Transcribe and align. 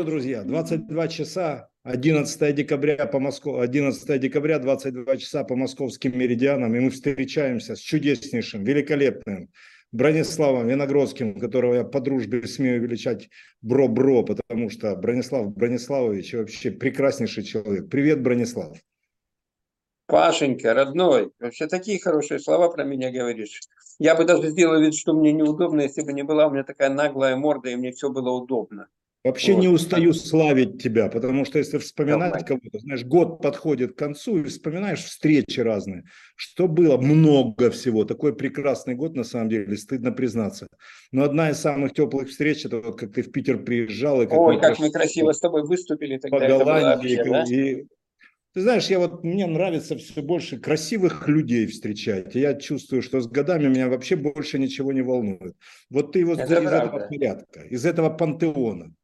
Что, 0.00 0.06
друзья, 0.06 0.44
22 0.44 1.08
часа, 1.08 1.68
11 1.82 2.54
декабря 2.54 3.04
по 3.04 3.20
Москву, 3.20 3.58
11 3.58 4.18
декабря, 4.18 4.58
22 4.58 5.18
часа 5.18 5.44
по 5.44 5.56
московским 5.56 6.18
меридианам, 6.18 6.74
и 6.74 6.80
мы 6.80 6.88
встречаемся 6.88 7.76
с 7.76 7.80
чудеснейшим, 7.80 8.64
великолепным 8.64 9.50
Брониславом 9.92 10.68
Виногродским, 10.68 11.38
которого 11.38 11.74
я 11.74 11.84
по 11.84 12.00
дружбе 12.00 12.46
смею 12.46 12.80
величать 12.80 13.28
Бро-Бро, 13.60 14.22
потому 14.22 14.70
что 14.70 14.96
Бронислав 14.96 15.52
Брониславович 15.52 16.32
вообще 16.32 16.70
прекраснейший 16.70 17.42
человек. 17.42 17.90
Привет, 17.90 18.22
Бронислав. 18.22 18.78
Пашенька, 20.06 20.72
родной, 20.72 21.30
вообще 21.38 21.66
такие 21.66 22.00
хорошие 22.00 22.40
слова 22.40 22.70
про 22.70 22.84
меня 22.84 23.10
говоришь. 23.10 23.60
Я 23.98 24.14
бы 24.14 24.24
даже 24.24 24.48
сделал 24.48 24.80
вид, 24.80 24.94
что 24.94 25.12
мне 25.12 25.34
неудобно, 25.34 25.82
если 25.82 26.00
бы 26.00 26.14
не 26.14 26.22
была 26.22 26.46
у 26.46 26.52
меня 26.52 26.64
такая 26.64 26.88
наглая 26.88 27.36
морда, 27.36 27.68
и 27.68 27.76
мне 27.76 27.92
все 27.92 28.08
было 28.08 28.30
удобно. 28.30 28.88
Вообще 29.22 29.52
вот. 29.52 29.60
не 29.60 29.68
устаю 29.68 30.14
славить 30.14 30.82
тебя, 30.82 31.08
потому 31.08 31.44
что 31.44 31.58
если 31.58 31.76
вспоминать 31.76 32.46
кого-то, 32.46 32.78
знаешь, 32.78 33.04
год 33.04 33.42
подходит 33.42 33.92
к 33.92 33.98
концу, 33.98 34.38
и 34.38 34.44
вспоминаешь 34.44 35.04
встречи 35.04 35.60
разные, 35.60 36.04
что 36.36 36.68
было 36.68 36.96
много 36.96 37.70
всего. 37.70 38.04
Такой 38.04 38.34
прекрасный 38.34 38.94
год, 38.94 39.14
на 39.14 39.24
самом 39.24 39.50
деле, 39.50 39.76
стыдно 39.76 40.10
признаться. 40.10 40.68
Но 41.12 41.24
одна 41.24 41.50
из 41.50 41.58
самых 41.58 41.92
теплых 41.92 42.30
встреч, 42.30 42.64
это 42.64 42.80
вот 42.80 42.98
как 42.98 43.12
ты 43.12 43.22
в 43.22 43.30
Питер 43.30 43.62
приезжал. 43.62 44.22
И 44.22 44.26
как 44.26 44.38
Ой, 44.38 44.58
как 44.58 44.78
мы 44.78 44.90
красиво 44.90 45.32
с 45.32 45.40
тобой 45.40 45.66
выступили 45.66 46.16
тогда. 46.16 46.38
По 46.38 46.46
Голландии. 46.46 47.16
Вообще, 47.16 47.30
да? 47.30 47.44
и, 47.44 47.84
ты 48.54 48.62
знаешь, 48.62 48.86
я 48.86 49.00
вот, 49.00 49.22
мне 49.22 49.46
нравится 49.46 49.98
все 49.98 50.22
больше 50.22 50.58
красивых 50.58 51.28
людей 51.28 51.66
встречать. 51.66 52.34
Я 52.34 52.54
чувствую, 52.54 53.02
что 53.02 53.20
с 53.20 53.26
годами 53.26 53.68
меня 53.68 53.90
вообще 53.90 54.16
больше 54.16 54.58
ничего 54.58 54.94
не 54.94 55.02
волнует. 55.02 55.56
Вот 55.90 56.12
ты 56.12 56.24
вот 56.24 56.38
это 56.38 56.54
из 56.54 56.60
правда. 56.60 56.96
этого 56.96 57.06
порядка, 57.06 57.60
из 57.64 57.84
этого 57.84 58.08
пантеона 58.08 58.94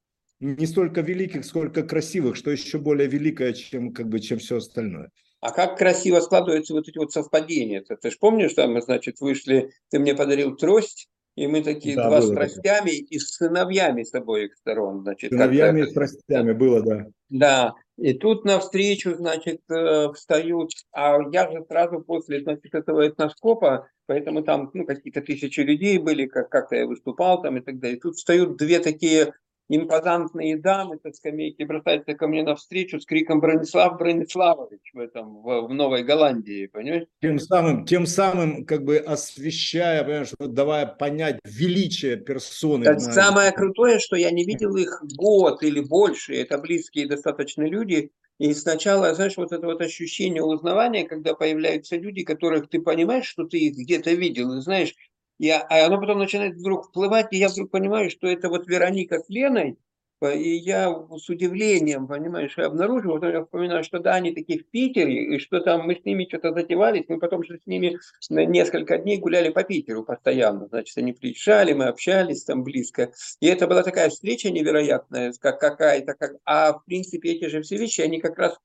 не 0.40 0.66
столько 0.66 1.00
великих, 1.00 1.44
сколько 1.44 1.82
красивых, 1.82 2.36
что 2.36 2.50
еще 2.50 2.78
более 2.78 3.08
великое, 3.08 3.52
чем, 3.52 3.92
как 3.92 4.08
бы, 4.08 4.20
чем 4.20 4.38
все 4.38 4.56
остальное. 4.56 5.10
А 5.40 5.52
как 5.52 5.78
красиво 5.78 6.20
складываются 6.20 6.74
вот 6.74 6.88
эти 6.88 6.98
вот 6.98 7.12
совпадения? 7.12 7.82
Ты, 7.82 7.96
ты 7.96 8.10
же 8.10 8.16
помнишь, 8.18 8.54
там 8.54 8.72
мы, 8.72 8.82
значит, 8.82 9.20
вышли, 9.20 9.70
ты 9.90 9.98
мне 9.98 10.14
подарил 10.14 10.56
трость, 10.56 11.08
и 11.36 11.46
мы 11.46 11.62
такие 11.62 11.94
да, 11.94 12.08
два 12.08 12.22
с 12.22 12.30
тростями 12.30 12.90
такое. 12.90 13.06
и 13.10 13.18
с 13.18 13.36
сыновьями 13.36 14.02
с 14.02 14.14
обоих 14.14 14.54
сторон. 14.54 15.02
Значит, 15.02 15.30
сыновьями 15.30 15.80
и 15.82 15.86
с 15.86 15.92
тростями 15.92 16.52
было, 16.52 16.82
да. 16.82 17.06
Да, 17.28 17.74
и 17.98 18.14
тут 18.14 18.44
навстречу, 18.44 19.14
значит, 19.14 19.60
э, 19.70 20.12
встают, 20.14 20.70
а 20.92 21.18
я 21.30 21.50
же 21.50 21.64
сразу 21.68 22.00
после, 22.00 22.40
значит, 22.40 22.74
этого 22.74 23.06
этноскопа, 23.06 23.88
поэтому 24.06 24.42
там, 24.42 24.70
ну, 24.72 24.86
какие-то 24.86 25.20
тысячи 25.20 25.60
людей 25.60 25.98
были, 25.98 26.26
как- 26.26 26.48
как-то 26.48 26.76
я 26.76 26.86
выступал 26.86 27.42
там 27.42 27.58
и 27.58 27.60
так 27.60 27.78
далее. 27.78 27.98
И 27.98 28.00
тут 28.00 28.16
встают 28.16 28.56
две 28.56 28.80
такие 28.80 29.34
импозантные 29.68 30.56
дамы 30.56 30.98
со 31.02 31.12
скамейки 31.12 31.62
бросаются 31.64 32.14
ко 32.14 32.28
мне 32.28 32.42
навстречу 32.42 33.00
с 33.00 33.04
криком 33.04 33.40
«Бронислав 33.40 33.98
Брониславович» 33.98 34.92
в, 34.92 34.98
этом, 34.98 35.42
в, 35.42 35.68
в 35.68 35.74
Новой 35.74 36.04
Голландии, 36.04 36.66
понимаешь? 36.66 37.06
Тем 37.20 37.38
самым, 37.38 37.84
тем 37.84 38.06
самым 38.06 38.64
как 38.64 38.84
бы 38.84 38.98
освещая, 38.98 40.02
понимаешь, 40.04 40.32
давая 40.38 40.86
понять 40.86 41.38
величие 41.44 42.16
персоны. 42.16 42.84
Так 42.84 43.00
самое 43.00 43.52
крутое, 43.52 43.98
что 43.98 44.16
я 44.16 44.30
не 44.30 44.44
видел 44.44 44.76
их 44.76 45.02
год 45.16 45.62
или 45.62 45.80
больше, 45.80 46.34
это 46.34 46.58
близкие 46.58 47.08
достаточно 47.08 47.62
люди, 47.62 48.12
и 48.38 48.52
сначала, 48.52 49.14
знаешь, 49.14 49.36
вот 49.36 49.52
это 49.52 49.66
вот 49.66 49.80
ощущение 49.80 50.42
узнавания, 50.42 51.08
когда 51.08 51.34
появляются 51.34 51.96
люди, 51.96 52.22
которых 52.22 52.68
ты 52.68 52.80
понимаешь, 52.80 53.26
что 53.26 53.44
ты 53.44 53.58
их 53.58 53.76
где-то 53.76 54.12
видел, 54.12 54.52
и 54.52 54.60
знаешь, 54.60 54.94
и, 55.38 55.50
а 55.50 55.86
оно 55.86 56.00
потом 56.00 56.18
начинает 56.18 56.54
вдруг 56.54 56.84
всплывать, 56.84 57.28
и 57.32 57.36
я 57.38 57.48
вдруг 57.48 57.70
понимаю, 57.70 58.10
что 58.10 58.26
это 58.26 58.48
вот 58.48 58.66
Вероника 58.66 59.18
с 59.18 59.28
Леной, 59.28 59.76
и 60.22 60.56
я 60.56 60.90
с 60.90 61.28
удивлением, 61.28 62.06
понимаешь, 62.06 62.58
обнаружил, 62.58 63.12
вот 63.12 63.24
я 63.24 63.44
вспоминаю, 63.44 63.84
что 63.84 63.98
да, 63.98 64.14
они 64.14 64.32
такие 64.32 64.60
в 64.60 64.66
Питере, 64.70 65.36
и 65.36 65.38
что 65.38 65.60
там 65.60 65.86
мы 65.86 65.94
с 65.94 66.04
ними 66.06 66.26
что-то 66.26 66.54
затевались, 66.54 67.04
мы 67.08 67.18
потом 67.18 67.44
же 67.44 67.58
с 67.58 67.66
ними 67.66 67.98
несколько 68.30 68.96
дней 68.96 69.18
гуляли 69.18 69.50
по 69.50 69.62
Питеру 69.62 70.04
постоянно, 70.04 70.68
значит, 70.68 70.96
они 70.96 71.12
приезжали, 71.12 71.74
мы 71.74 71.84
общались 71.84 72.44
там 72.44 72.62
близко, 72.62 73.12
и 73.40 73.46
это 73.46 73.66
была 73.66 73.82
такая 73.82 74.08
встреча 74.08 74.50
невероятная, 74.50 75.34
как 75.38 75.60
какая-то, 75.60 76.14
как... 76.14 76.36
а 76.46 76.72
в 76.72 76.84
принципе 76.86 77.32
эти 77.32 77.48
же 77.48 77.60
все 77.60 77.76
вещи, 77.76 78.00
они 78.00 78.18
как 78.18 78.38
раз 78.38 78.56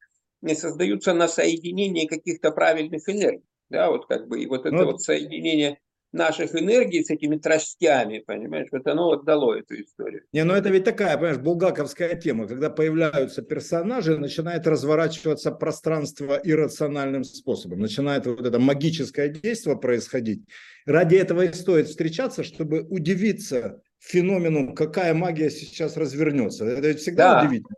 создаются 0.56 1.14
на 1.14 1.28
соединении 1.28 2.08
каких-то 2.08 2.52
правильных 2.52 3.10
энергий, 3.10 3.44
да, 3.70 3.92
вот 3.92 4.06
как 4.08 4.30
бы, 4.30 4.42
и 4.42 4.48
вот 4.48 4.66
это 4.66 4.74
ну, 4.74 4.86
вот 4.86 5.02
соединение 5.02 5.80
наших 6.12 6.56
энергий 6.56 7.04
с 7.04 7.10
этими 7.10 7.38
тростями, 7.38 8.20
понимаешь, 8.20 8.68
вот 8.72 8.86
оно 8.88 9.06
вот 9.06 9.26
дало 9.26 9.56
эту 9.56 9.82
историю. 9.82 10.24
Не, 10.34 10.44
ну 10.44 10.54
это 10.54 10.70
ведь 10.70 10.84
такая, 10.84 11.16
понимаешь, 11.16 11.38
булгаковская 11.38 12.16
тема, 12.16 12.48
когда 12.48 12.70
появляются 12.70 13.42
персонажи, 13.42 14.18
начинает 14.18 14.68
разворачиваться 14.68 15.52
пространство 15.52 16.40
иррациональным 16.44 17.24
способом, 17.24 17.80
начинает 17.80 18.26
вот 18.26 18.46
это 18.46 18.60
магическое 18.60 19.30
действие 19.30 19.78
происходить. 19.78 20.44
Ради 20.86 21.16
этого 21.16 21.44
и 21.44 21.54
стоит 21.54 21.88
встречаться, 21.88 22.44
чтобы 22.44 22.82
удивиться 22.82 23.82
феномену, 24.00 24.74
какая 24.74 25.14
магия 25.14 25.50
сейчас 25.50 25.96
развернется. 25.96 26.66
Это 26.66 26.88
ведь 26.88 27.00
всегда 27.00 27.36
да. 27.36 27.48
удивительно. 27.48 27.78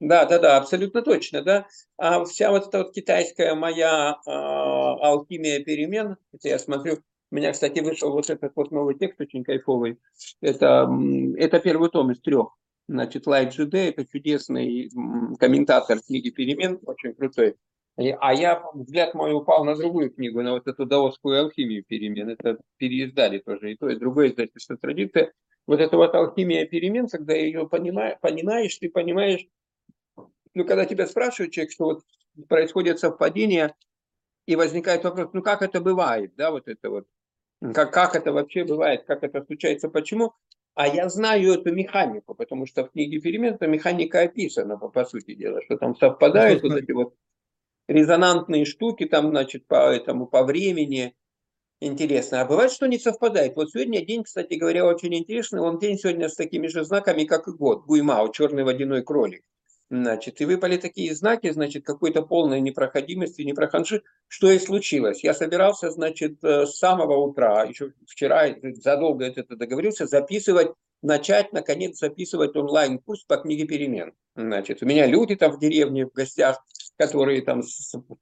Да, 0.00 0.24
да, 0.24 0.40
да, 0.40 0.56
абсолютно 0.56 1.02
точно, 1.02 1.42
да. 1.42 1.66
А 1.96 2.24
вся 2.24 2.50
вот 2.50 2.66
эта 2.66 2.78
вот 2.78 2.92
китайская 2.92 3.54
моя 3.54 4.16
э, 4.26 4.30
алхимия 4.30 5.62
перемен, 5.62 6.16
это 6.32 6.48
я 6.48 6.58
смотрю, 6.58 6.98
меня, 7.32 7.52
кстати, 7.52 7.80
вышел 7.80 8.12
вот 8.12 8.28
этот 8.28 8.52
вот 8.54 8.70
новый 8.70 8.94
текст 8.94 9.20
очень 9.20 9.42
кайфовый. 9.44 9.98
Это, 10.40 10.88
это 11.36 11.60
первый 11.60 11.90
том 11.90 12.10
из 12.10 12.20
трех. 12.20 12.56
Значит, 12.88 13.26
Лайт 13.26 13.58
GD, 13.58 13.90
это 13.90 14.04
чудесный 14.04 14.90
комментатор 15.38 16.00
книги 16.00 16.30
«Перемен», 16.30 16.78
очень 16.84 17.14
крутой. 17.14 17.56
А 17.96 18.34
я, 18.34 18.62
взгляд 18.74 19.14
мой 19.14 19.32
упал 19.34 19.64
на 19.64 19.76
другую 19.76 20.10
книгу, 20.10 20.42
на 20.42 20.52
вот 20.52 20.66
эту 20.66 20.86
даосскую 20.86 21.40
алхимию 21.40 21.84
перемен. 21.84 22.30
Это 22.30 22.58
переиздали 22.78 23.38
тоже 23.38 23.72
и 23.72 23.76
то, 23.76 23.88
и 23.88 23.96
другое 23.96 24.28
издательство 24.28 24.76
традиция. 24.76 25.32
Вот 25.66 25.80
эта 25.80 25.96
вот 25.96 26.14
алхимия 26.14 26.66
перемен, 26.66 27.06
когда 27.08 27.34
ее 27.34 27.68
понимаешь, 27.68 28.16
понимаешь, 28.20 28.76
ты 28.76 28.88
понимаешь, 28.88 29.46
ну, 30.54 30.64
когда 30.64 30.86
тебя 30.86 31.06
спрашивают 31.06 31.52
человек, 31.52 31.72
что 31.72 31.84
вот 31.84 32.02
происходит 32.48 32.98
совпадение, 32.98 33.74
и 34.46 34.56
возникает 34.56 35.04
вопрос, 35.04 35.30
ну, 35.32 35.42
как 35.42 35.62
это 35.62 35.80
бывает, 35.80 36.34
да, 36.36 36.50
вот 36.50 36.66
это 36.66 36.90
вот 36.90 37.06
как, 37.74 37.92
как 37.92 38.16
это 38.16 38.32
вообще 38.32 38.64
бывает, 38.64 39.04
как 39.04 39.22
это 39.22 39.44
случается, 39.44 39.88
почему. 39.88 40.32
А 40.74 40.88
я 40.88 41.08
знаю 41.08 41.52
эту 41.52 41.72
механику, 41.72 42.34
потому 42.34 42.66
что 42.66 42.84
в 42.84 42.92
книге 42.92 43.20
перемен 43.20 43.54
эта 43.54 43.66
механика 43.66 44.22
описана, 44.22 44.78
по, 44.78 44.88
по 44.88 45.04
сути 45.04 45.34
дела, 45.34 45.60
что 45.62 45.76
там 45.76 45.94
совпадают 45.96 46.62
вот 46.62 46.76
эти 46.76 46.92
вот 46.92 47.14
резонантные 47.88 48.64
штуки, 48.64 49.04
там, 49.04 49.30
значит, 49.30 49.66
по 49.66 49.92
этому, 49.92 50.26
по 50.26 50.44
времени. 50.44 51.14
Интересно. 51.80 52.40
А 52.40 52.44
бывает, 52.46 52.70
что 52.70 52.86
не 52.86 52.98
совпадает. 52.98 53.56
Вот 53.56 53.70
сегодня 53.70 54.04
день, 54.04 54.22
кстати 54.22 54.54
говоря, 54.54 54.86
очень 54.86 55.14
интересный. 55.14 55.60
Он 55.60 55.78
день 55.78 55.98
сегодня 55.98 56.28
с 56.28 56.36
такими 56.36 56.68
же 56.68 56.84
знаками, 56.84 57.24
как 57.24 57.48
и 57.48 57.52
год. 57.52 57.84
Гуймао, 57.84 58.28
черный 58.28 58.64
водяной 58.64 59.02
кролик. 59.02 59.42
Значит, 59.92 60.40
и 60.40 60.46
выпали 60.46 60.78
такие 60.78 61.14
знаки, 61.14 61.50
значит, 61.50 61.84
какой-то 61.84 62.22
полной 62.22 62.62
непроходимости, 62.62 63.42
непроханши. 63.42 64.02
Что 64.26 64.50
и 64.50 64.58
случилось. 64.58 65.22
Я 65.22 65.34
собирался, 65.34 65.90
значит, 65.90 66.42
э, 66.42 66.64
с 66.64 66.78
самого 66.78 67.18
утра, 67.18 67.64
еще 67.64 67.92
вчера, 68.08 68.46
задолго 68.62 69.26
это 69.26 69.54
договорился, 69.54 70.06
записывать, 70.06 70.68
начать, 71.02 71.52
наконец, 71.52 71.98
записывать 71.98 72.56
онлайн-курс 72.56 73.24
по 73.24 73.36
книге 73.36 73.66
перемен. 73.66 74.14
Значит, 74.34 74.82
у 74.82 74.86
меня 74.86 75.04
люди 75.04 75.36
там 75.36 75.52
в 75.52 75.58
деревне, 75.60 76.06
в 76.06 76.12
гостях, 76.12 76.64
которые 76.96 77.42
там 77.42 77.62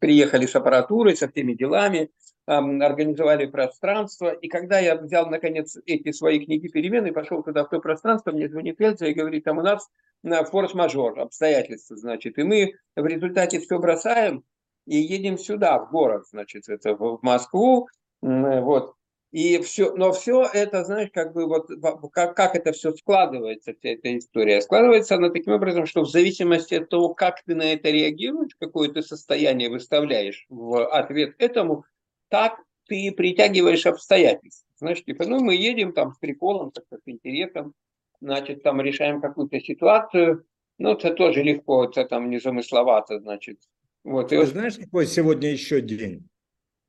приехали 0.01 0.47
с 0.47 0.57
аппаратурой, 0.57 1.17
со 1.17 1.29
всеми 1.29 1.53
делами, 1.53 2.11
организовали 2.47 3.47
пространство. 3.47 4.31
И 4.31 4.49
когда 4.49 4.79
я 4.79 4.97
взял, 4.97 5.29
наконец, 5.29 5.77
эти 5.87 6.13
свои 6.13 6.45
книги 6.45 6.69
перемены 6.69 7.09
и 7.09 7.13
пошел 7.13 7.43
туда, 7.43 7.65
в 7.65 7.69
то 7.69 7.81
пространство, 7.81 8.33
мне 8.33 8.49
звонит 8.49 8.81
Эльза 8.81 9.07
и 9.07 9.15
говорит, 9.15 9.45
там 9.45 9.59
у 9.59 9.63
нас 9.63 9.89
на 10.23 10.45
форс-мажор 10.45 11.19
обстоятельства, 11.21 11.97
значит. 11.97 12.39
И 12.39 12.43
мы 12.43 12.75
в 12.97 13.07
результате 13.07 13.61
все 13.61 13.79
бросаем 13.79 14.43
и 14.87 14.97
едем 14.97 15.39
сюда, 15.39 15.79
в 15.79 15.91
город, 15.91 16.25
значит, 16.31 16.69
это 16.69 16.95
в 16.95 17.21
Москву, 17.23 17.89
вот. 18.21 18.95
И 19.33 19.59
все, 19.61 19.95
но 19.95 20.11
все 20.11 20.45
это, 20.53 20.83
знаешь, 20.85 21.11
как 21.13 21.33
бы 21.33 21.47
вот 21.47 21.71
как, 22.13 22.35
как 22.35 22.57
это 22.57 22.73
все 22.73 22.93
складывается, 22.93 23.73
вся 23.79 23.91
эта 23.91 24.19
история. 24.19 24.61
Складывается 24.61 25.15
она 25.15 25.31
таким 25.31 25.53
образом, 25.53 25.87
что 25.87 26.03
в 26.03 26.11
зависимости 26.11 26.75
от 26.75 26.89
того, 26.89 27.15
как 27.15 27.41
ты 27.45 27.55
на 27.55 27.73
это 27.73 27.91
реагируешь, 27.91 28.57
какое 28.59 28.89
ты 28.89 29.03
состояние 29.03 29.71
выставляешь 29.71 30.47
в 30.49 30.85
ответ 30.85 31.37
этому, 31.39 31.85
так 32.31 32.63
ты 32.87 33.13
притягиваешь 33.13 33.87
обстоятельства. 33.87 34.67
Значит, 34.79 35.05
типа, 35.05 35.27
ну, 35.27 35.45
мы 35.45 35.55
едем 35.55 35.93
там 35.93 36.15
с 36.15 36.19
приколом, 36.19 36.71
так, 36.71 36.85
с 36.91 37.03
интересом, 37.07 37.75
значит, 38.21 38.63
там 38.63 38.81
решаем 38.81 39.21
какую-то 39.21 39.61
ситуацию, 39.61 40.45
ну, 40.79 40.93
это 40.93 41.13
тоже 41.13 41.43
легко, 41.43 41.85
это 41.85 42.07
там 42.07 42.31
незамысловато, 42.31 43.21
значит. 43.21 43.59
Вот, 44.03 44.27
и 44.27 44.29
Ты 44.31 44.39
вот... 44.39 44.49
знаешь, 44.49 44.79
какой 44.79 45.07
сегодня 45.07 45.51
еще 45.51 45.83
день? 45.83 46.27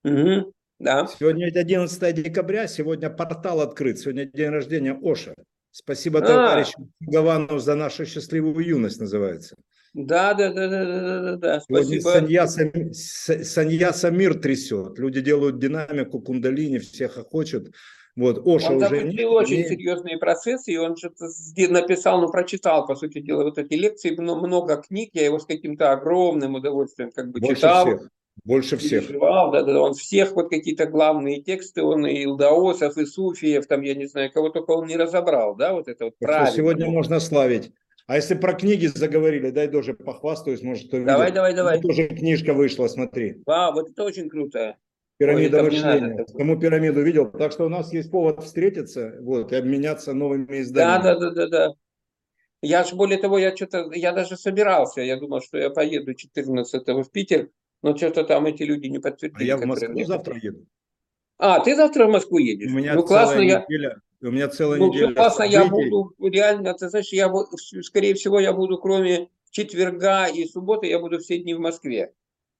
Угу, 0.05 0.53
да. 0.79 1.07
Сегодня 1.07 1.45
ведь 1.47 1.57
11 1.57 2.15
декабря, 2.15 2.67
сегодня 2.67 3.09
портал 3.09 3.59
открыт, 3.59 3.99
сегодня 3.99 4.25
день 4.25 4.49
рождения 4.49 4.97
Оша. 5.03 5.35
Спасибо 5.71 6.19
А. 6.19 6.25
товарищу 6.25 6.89
Гавану 7.01 7.59
за 7.59 7.75
нашу 7.75 8.05
счастливую 8.05 8.65
юность 8.65 8.99
называется. 8.99 9.55
Да, 9.93 10.33
да, 10.33 10.51
да, 10.53 10.67
да, 10.69 10.85
да, 10.85 11.21
да, 11.21 11.35
да, 11.35 11.59
Спасибо. 11.61 12.09
Саньяса, 12.09 12.71
С- 12.93 13.43
Саньяса 13.43 14.09
мир 14.09 14.35
трясет. 14.35 14.97
Люди 14.97 15.21
делают 15.21 15.59
динамику, 15.59 16.21
кундалини, 16.21 16.77
всех 16.77 17.17
охочут. 17.17 17.71
Вот, 18.15 18.45
Оша 18.45 18.71
Он 18.71 18.83
уже 18.83 19.03
нет, 19.03 19.25
очень 19.25 19.57
не- 19.57 19.67
серьезные 19.69 20.17
процессы, 20.17 20.73
и 20.73 20.77
он 20.77 20.97
что-то 20.97 21.27
написал, 21.69 22.21
ну, 22.21 22.29
прочитал, 22.29 22.85
по 22.85 22.95
сути 22.95 23.19
дела, 23.19 23.43
вот 23.43 23.57
эти 23.57 23.73
лекции, 23.73 24.15
мно- 24.15 24.35
много 24.35 24.81
книг, 24.81 25.11
я 25.13 25.25
его 25.25 25.39
с 25.39 25.45
каким-то 25.45 25.91
огромным 25.91 26.55
удовольствием 26.55 27.11
как 27.11 27.31
бы 27.31 27.39
больше 27.39 27.55
читал. 27.55 27.85
всех. 27.85 28.09
Больше 28.43 28.77
всех. 28.77 29.07
переживал, 29.07 29.51
да, 29.51 29.63
да, 29.63 29.79
он 29.81 29.93
всех 29.93 30.33
вот 30.33 30.49
какие-то 30.49 30.87
главные 30.87 31.41
тексты, 31.41 31.83
он 31.83 32.05
и 32.07 32.23
Илдаосов, 32.23 32.97
и 32.97 33.05
Суфиев, 33.05 33.67
там, 33.67 33.81
я 33.81 33.93
не 33.93 34.07
знаю, 34.07 34.31
кого 34.31 34.49
только 34.49 34.71
он 34.71 34.87
не 34.87 34.95
разобрал, 34.97 35.55
да, 35.55 35.73
вот 35.73 35.87
это 35.87 36.05
вот 36.05 36.13
правильно. 36.17 36.51
сегодня 36.51 36.87
можно 36.89 37.19
славить. 37.19 37.71
А 38.07 38.15
если 38.15 38.35
про 38.35 38.53
книги 38.53 38.87
заговорили, 38.87 39.51
дай 39.51 39.67
тоже 39.67 39.93
похвастаюсь, 39.93 40.61
может, 40.61 40.87
кто 40.87 41.03
Давай, 41.03 41.27
видел. 41.27 41.35
давай, 41.35 41.55
давай. 41.55 41.81
Тоже 41.81 42.07
книжка 42.07 42.53
вышла, 42.53 42.87
смотри. 42.87 43.41
А, 43.45 43.71
вот 43.71 43.89
это 43.89 44.03
очень 44.03 44.29
круто. 44.29 44.75
Пирамида 45.17 45.57
Ой, 45.61 45.63
мышления. 45.69 46.25
Кому 46.35 46.59
пирамиду 46.59 47.01
видел? 47.03 47.29
Так 47.31 47.51
что 47.51 47.65
у 47.65 47.69
нас 47.69 47.93
есть 47.93 48.09
повод 48.09 48.43
встретиться 48.43 49.17
вот, 49.21 49.51
и 49.51 49.55
обменяться 49.55 50.13
новыми 50.13 50.45
Да, 50.47 50.61
изданиями. 50.61 51.03
да, 51.03 51.15
да, 51.19 51.31
да, 51.31 51.47
да. 51.47 51.73
Я 52.63 52.83
ж, 52.83 52.93
более 52.93 53.19
того, 53.19 53.39
я 53.39 53.55
что-то, 53.55 53.91
я 53.93 54.11
даже 54.11 54.37
собирался, 54.37 55.01
я 55.01 55.17
думал, 55.17 55.41
что 55.41 55.57
я 55.57 55.69
поеду 55.69 56.13
14 56.13 56.87
в 56.87 57.11
Питер, 57.11 57.49
но 57.81 57.95
что-то 57.95 58.23
там 58.23 58.45
эти 58.45 58.63
люди 58.63 58.87
не 58.87 58.97
А 58.97 59.01
подтвердили. 59.01 59.47
я 59.47 59.57
в 59.57 59.65
Москву 59.65 60.03
завтра 60.03 60.37
еду. 60.37 60.65
А, 61.37 61.59
ты 61.59 61.75
завтра 61.75 62.05
в 62.05 62.11
Москву 62.11 62.37
едешь? 62.37 62.71
У 62.71 62.75
меня 62.75 62.93
ну, 62.93 63.03
классно, 63.03 63.41
целая 63.41 63.65
я, 63.67 63.95
неделя. 64.21 64.29
У 64.29 64.31
меня 64.31 64.47
целая 64.49 64.79
Ну, 64.79 64.87
неделя. 64.87 65.13
классно, 65.13 65.43
я 65.43 65.65
буду, 65.65 66.13
реально, 66.19 66.73
ты 66.73 66.89
знаешь, 66.89 67.11
я, 67.11 67.31
скорее 67.81 68.13
всего, 68.13 68.39
я 68.39 68.53
буду, 68.53 68.77
кроме 68.77 69.29
четверга 69.49 70.27
и 70.27 70.45
субботы, 70.45 70.87
я 70.87 70.99
буду 70.99 71.19
все 71.19 71.39
дни 71.39 71.53
в 71.53 71.59
Москве. 71.59 72.13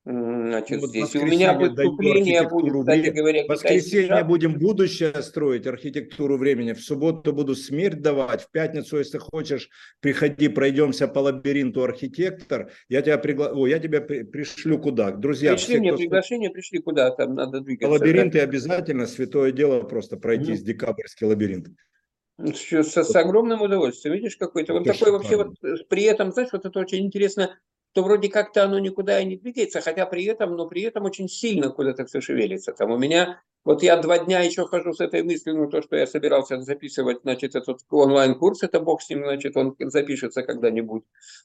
Значит, 0.04 0.78
Ну, 0.78 0.80
вот 0.82 0.90
здесь. 0.90 1.16
У 1.16 1.24
меня 1.26 1.54
выступление 1.54 2.50
будет, 2.50 2.74
кстати 2.74 3.10
говоря, 3.16 3.46
воскресенье 3.48 4.24
будем 4.24 4.58
будущее 4.58 5.14
строить, 5.22 5.68
архитектуру 5.68 6.38
времени. 6.38 6.74
В 6.74 6.82
субботу 6.82 7.32
буду 7.34 7.54
смерть 7.54 8.02
давать. 8.02 8.42
В 8.42 8.50
пятницу, 8.50 8.98
если 8.98 9.20
хочешь, 9.20 9.70
приходи, 10.00 10.48
пройдемся 10.48 11.08
по 11.08 11.20
лабиринту 11.20 11.84
архитектор. 11.84 12.72
Я 12.90 13.04
тебя, 13.04 13.20
пригла... 13.20 13.52
О, 13.52 13.68
я 13.68 13.78
тебя 13.78 14.02
при- 14.02 14.24
пришлю 14.24 14.80
куда? 14.80 15.12
К 15.12 15.20
друзьям. 15.20 15.54
Пришли 15.56 15.74
все, 15.76 15.80
мне 15.80 15.90
кто 15.92 15.98
приглашение, 16.00 16.50
пришли 16.50 16.80
куда 16.80 17.12
там 17.12 17.36
надо 17.36 17.60
По 17.60 17.64
двигаться. 17.66 17.92
лабиринты 18.00 18.40
обязательно, 18.40 19.06
святое 19.06 19.52
дело 19.52 19.82
просто 19.84 20.18
пройтись, 20.18 20.62
Мгм. 20.62 20.66
декабрьский 20.66 21.28
лабиринт. 21.28 21.68
да. 22.40 22.54
С, 22.56 22.72
с- 22.72 23.04
с 23.04 23.16
огромным 23.16 23.62
удовольствием. 23.62 24.16
Видишь, 24.16 24.36
какой-то. 24.36 24.74
Это 24.74 24.94
такой 24.94 25.12
вообще 25.12 25.38
вот, 25.38 25.54
э, 25.64 25.76
при 25.88 26.04
этом, 26.06 26.32
знаешь, 26.32 26.50
вот 26.52 26.66
это 26.66 26.80
очень 26.80 27.06
интересно, 27.06 27.56
что 27.92 28.04
вроде 28.04 28.30
как-то 28.30 28.64
оно 28.64 28.80
никуда 28.80 29.20
и 29.20 29.26
не 29.26 29.36
двигается, 29.36 29.82
хотя 29.82 30.06
при 30.06 30.24
этом, 30.26 30.56
но 30.56 30.66
при 30.68 30.84
этом 30.84 31.04
очень 31.04 31.28
сильно 31.28 31.70
куда-то 31.70 32.06
все 32.06 32.22
шевелится. 32.22 32.72
Там 32.72 32.92
у 32.92 32.98
меня, 32.98 33.42
вот 33.66 33.84
я 33.84 33.98
два 33.98 34.18
дня 34.18 34.40
еще 34.40 34.66
хожу 34.66 34.94
с 34.94 35.02
этой 35.02 35.24
мыслью, 35.24 35.58
ну 35.58 35.70
то, 35.70 35.82
что 35.82 35.98
я 35.98 36.08
собирался 36.08 36.62
записывать, 36.62 37.22
значит, 37.24 37.56
этот 37.56 37.80
онлайн-курс, 37.90 38.64
это 38.64 38.80
бог 38.80 39.02
с 39.02 39.10
ним, 39.10 39.26
значит, 39.26 39.58
он 39.58 39.76
запишется 39.78 40.42
когда-нибудь. 40.44 41.04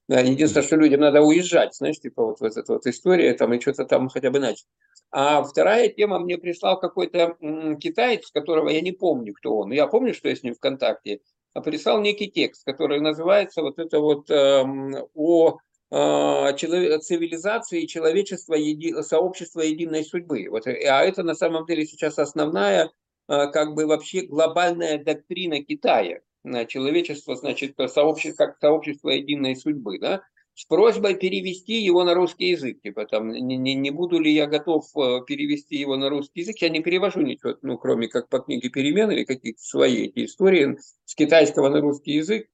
Да, 0.08 0.20
Единственное, 0.20 0.64
что 0.64 0.76
людям 0.76 1.00
надо 1.00 1.20
уезжать, 1.20 1.75
знаешь, 1.75 1.98
типа 1.98 2.25
вот, 2.25 2.40
вот 2.40 2.56
эта 2.56 2.72
вот 2.72 2.87
история, 2.87 3.34
там, 3.34 3.52
и 3.52 3.60
что-то 3.60 3.84
там 3.84 4.08
хотя 4.08 4.31
бы 4.31 4.38
начать. 4.38 4.66
А 5.10 5.42
вторая 5.42 5.88
тема, 5.88 6.20
мне 6.20 6.38
прислал 6.38 6.78
какой-то 6.78 7.37
китаец, 7.81 8.31
которого 8.31 8.69
я 8.69 8.81
не 8.81 8.92
помню, 8.92 9.34
кто 9.34 9.56
он. 9.56 9.72
Я 9.72 9.87
помню, 9.87 10.14
что 10.14 10.28
я 10.28 10.37
с 10.37 10.42
ним 10.42 10.54
в 10.54 10.60
контакте. 10.60 11.20
А 11.54 11.60
прислал 11.62 12.00
некий 12.02 12.31
текст, 12.31 12.64
который 12.64 13.00
называется 13.00 13.62
вот 13.62 13.78
это 13.78 13.99
вот 13.99 14.31
эм, 14.31 14.94
о 15.14 15.58
цивилизации 15.91 17.83
и 17.83 17.88
человечества, 17.88 18.55
еди- 18.55 19.03
сообщества 19.03 19.61
единой 19.61 20.05
судьбы. 20.05 20.47
Вот, 20.50 20.67
э, 20.67 20.85
а 20.88 21.05
это 21.05 21.23
на 21.23 21.35
самом 21.35 21.67
деле 21.67 21.87
сейчас 21.87 22.19
основная, 22.19 22.91
э, 23.29 23.47
как 23.53 23.75
бы 23.75 23.87
вообще 23.87 24.23
глобальная 24.23 25.03
доктрина 25.03 25.62
Китая. 25.62 26.21
Человечество, 26.69 27.35
значит, 27.35 27.75
сообщество, 27.88 28.47
как 28.47 28.59
сообщество 28.61 29.11
единой 29.11 29.56
судьбы, 29.56 29.99
да? 29.99 30.23
с 30.56 30.65
просьбой 30.65 31.15
перевести 31.17 31.83
его 31.83 32.03
на 32.03 32.15
русский 32.15 32.49
язык. 32.49 32.81
Типа 32.81 33.05
там, 33.05 33.31
не, 33.31 33.56
не, 33.56 33.75
не 33.75 33.91
буду 33.91 34.19
ли 34.19 34.33
я 34.33 34.47
готов 34.47 34.87
э, 34.97 35.21
перевести 35.27 35.77
его 35.77 35.97
на 35.97 36.09
русский 36.09 36.41
язык. 36.41 36.56
Я 36.59 36.71
не 36.71 36.81
перевожу 36.81 37.21
ничего, 37.21 37.56
ну, 37.61 37.77
кроме 37.77 38.09
как 38.09 38.31
по 38.31 38.38
книге 38.38 38.71
перемен 38.71 39.11
или 39.11 39.25
какие-то 39.25 39.61
свои 39.61 40.06
эти 40.06 40.25
истории 40.25 40.79
с 41.05 41.15
китайского 41.15 41.69
на 41.69 41.83
русский 41.83 42.12
язык. 42.12 42.49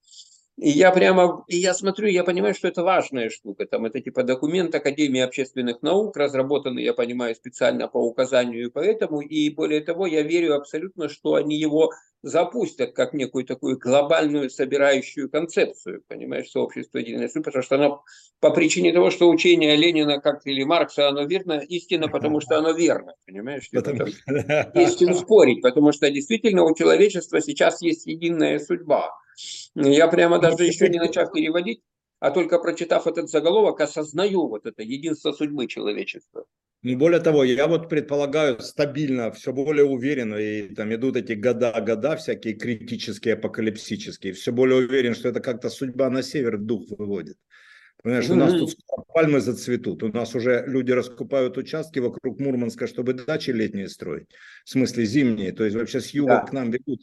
И 0.57 0.69
я 0.69 0.91
прямо, 0.91 1.43
и 1.47 1.57
я 1.57 1.73
смотрю, 1.73 2.07
я 2.07 2.23
понимаю, 2.23 2.53
что 2.53 2.67
это 2.67 2.83
важная 2.83 3.29
штука. 3.29 3.65
Там 3.65 3.85
это 3.85 3.99
типа 3.99 4.23
документ 4.23 4.73
Академии 4.75 5.21
общественных 5.21 5.81
наук, 5.81 6.15
разработанный, 6.15 6.83
я 6.83 6.93
понимаю, 6.93 7.33
специально 7.35 7.87
по 7.87 7.97
указанию 7.97 8.65
и 8.65 8.69
поэтому. 8.69 9.21
И 9.21 9.49
более 9.49 9.81
того, 9.81 10.05
я 10.05 10.21
верю 10.21 10.55
абсолютно, 10.55 11.09
что 11.09 11.35
они 11.35 11.57
его 11.57 11.91
запустят 12.21 12.93
как 12.93 13.13
некую 13.13 13.45
такую 13.45 13.77
глобальную 13.77 14.49
собирающую 14.49 15.29
концепцию, 15.29 16.03
понимаешь, 16.07 16.49
сообщество 16.49 16.99
единой 16.99 17.27
судьбы, 17.27 17.45
потому 17.45 17.63
что 17.63 17.75
оно 17.75 18.03
по 18.39 18.51
причине 18.51 18.93
того, 18.93 19.11
что 19.11 19.29
учение 19.29 19.75
Ленина 19.75 20.21
как 20.21 20.45
или 20.45 20.63
Маркса, 20.63 21.09
оно 21.09 21.23
верно, 21.23 21.53
истина, 21.67 22.07
потому 22.07 22.39
что 22.39 22.57
оно 22.57 22.71
верно, 22.71 23.13
понимаешь? 23.25 23.69
Типа 23.69 23.83
Потому 23.83 24.11
есть 24.75 24.93
с 24.93 24.97
чем 24.97 25.13
спорить, 25.15 25.61
потому 25.61 25.91
что 25.91 26.09
действительно 26.09 26.63
у 26.63 26.73
человечества 26.75 27.41
сейчас 27.41 27.81
есть 27.81 28.05
единая 28.05 28.59
судьба. 28.59 29.11
Я 29.75 30.07
прямо 30.07 30.39
даже 30.39 30.65
еще 30.65 30.89
не 30.89 30.99
начав 30.99 31.31
переводить, 31.31 31.81
а 32.19 32.31
только 32.31 32.59
прочитав 32.59 33.07
этот 33.07 33.29
заголовок, 33.29 33.81
осознаю 33.81 34.47
вот 34.47 34.65
это 34.65 34.83
единство 34.83 35.31
судьбы 35.31 35.67
человечества. 35.67 36.45
Ну, 36.83 36.97
более 36.97 37.21
того, 37.21 37.45
я 37.45 37.67
вот 37.67 37.87
предполагаю 37.87 38.59
стабильно, 38.59 39.31
все 39.31 39.53
более 39.53 39.85
уверенно, 39.85 40.35
и 40.35 40.73
там 40.75 40.93
идут 40.93 41.15
эти 41.15 41.31
года-года 41.31 42.17
всякие 42.17 42.55
критические, 42.55 43.35
апокалипсические, 43.35 44.33
все 44.33 44.51
более 44.51 44.85
уверен, 44.85 45.15
что 45.15 45.29
это 45.29 45.39
как-то 45.39 45.69
судьба 45.69 46.09
на 46.09 46.21
север 46.21 46.57
дух 46.57 46.89
выводит. 46.89 47.37
Понимаешь, 48.03 48.29
у 48.29 48.35
нас 48.35 48.51
тут 48.51 48.75
пальмы 49.13 49.39
зацветут, 49.39 50.03
у 50.03 50.09
нас 50.09 50.35
уже 50.35 50.65
люди 50.67 50.91
раскупают 50.91 51.57
участки 51.57 51.99
вокруг 51.99 52.37
Мурманска, 52.37 52.85
чтобы 52.85 53.13
дачи 53.13 53.51
летние 53.51 53.87
строить, 53.87 54.27
в 54.65 54.69
смысле 54.71 55.05
зимние, 55.05 55.53
то 55.53 55.63
есть 55.63 55.77
вообще 55.77 56.01
с 56.01 56.09
юга 56.09 56.35
Да. 56.35 56.41
к 56.41 56.51
нам 56.51 56.69
бегут. 56.69 56.99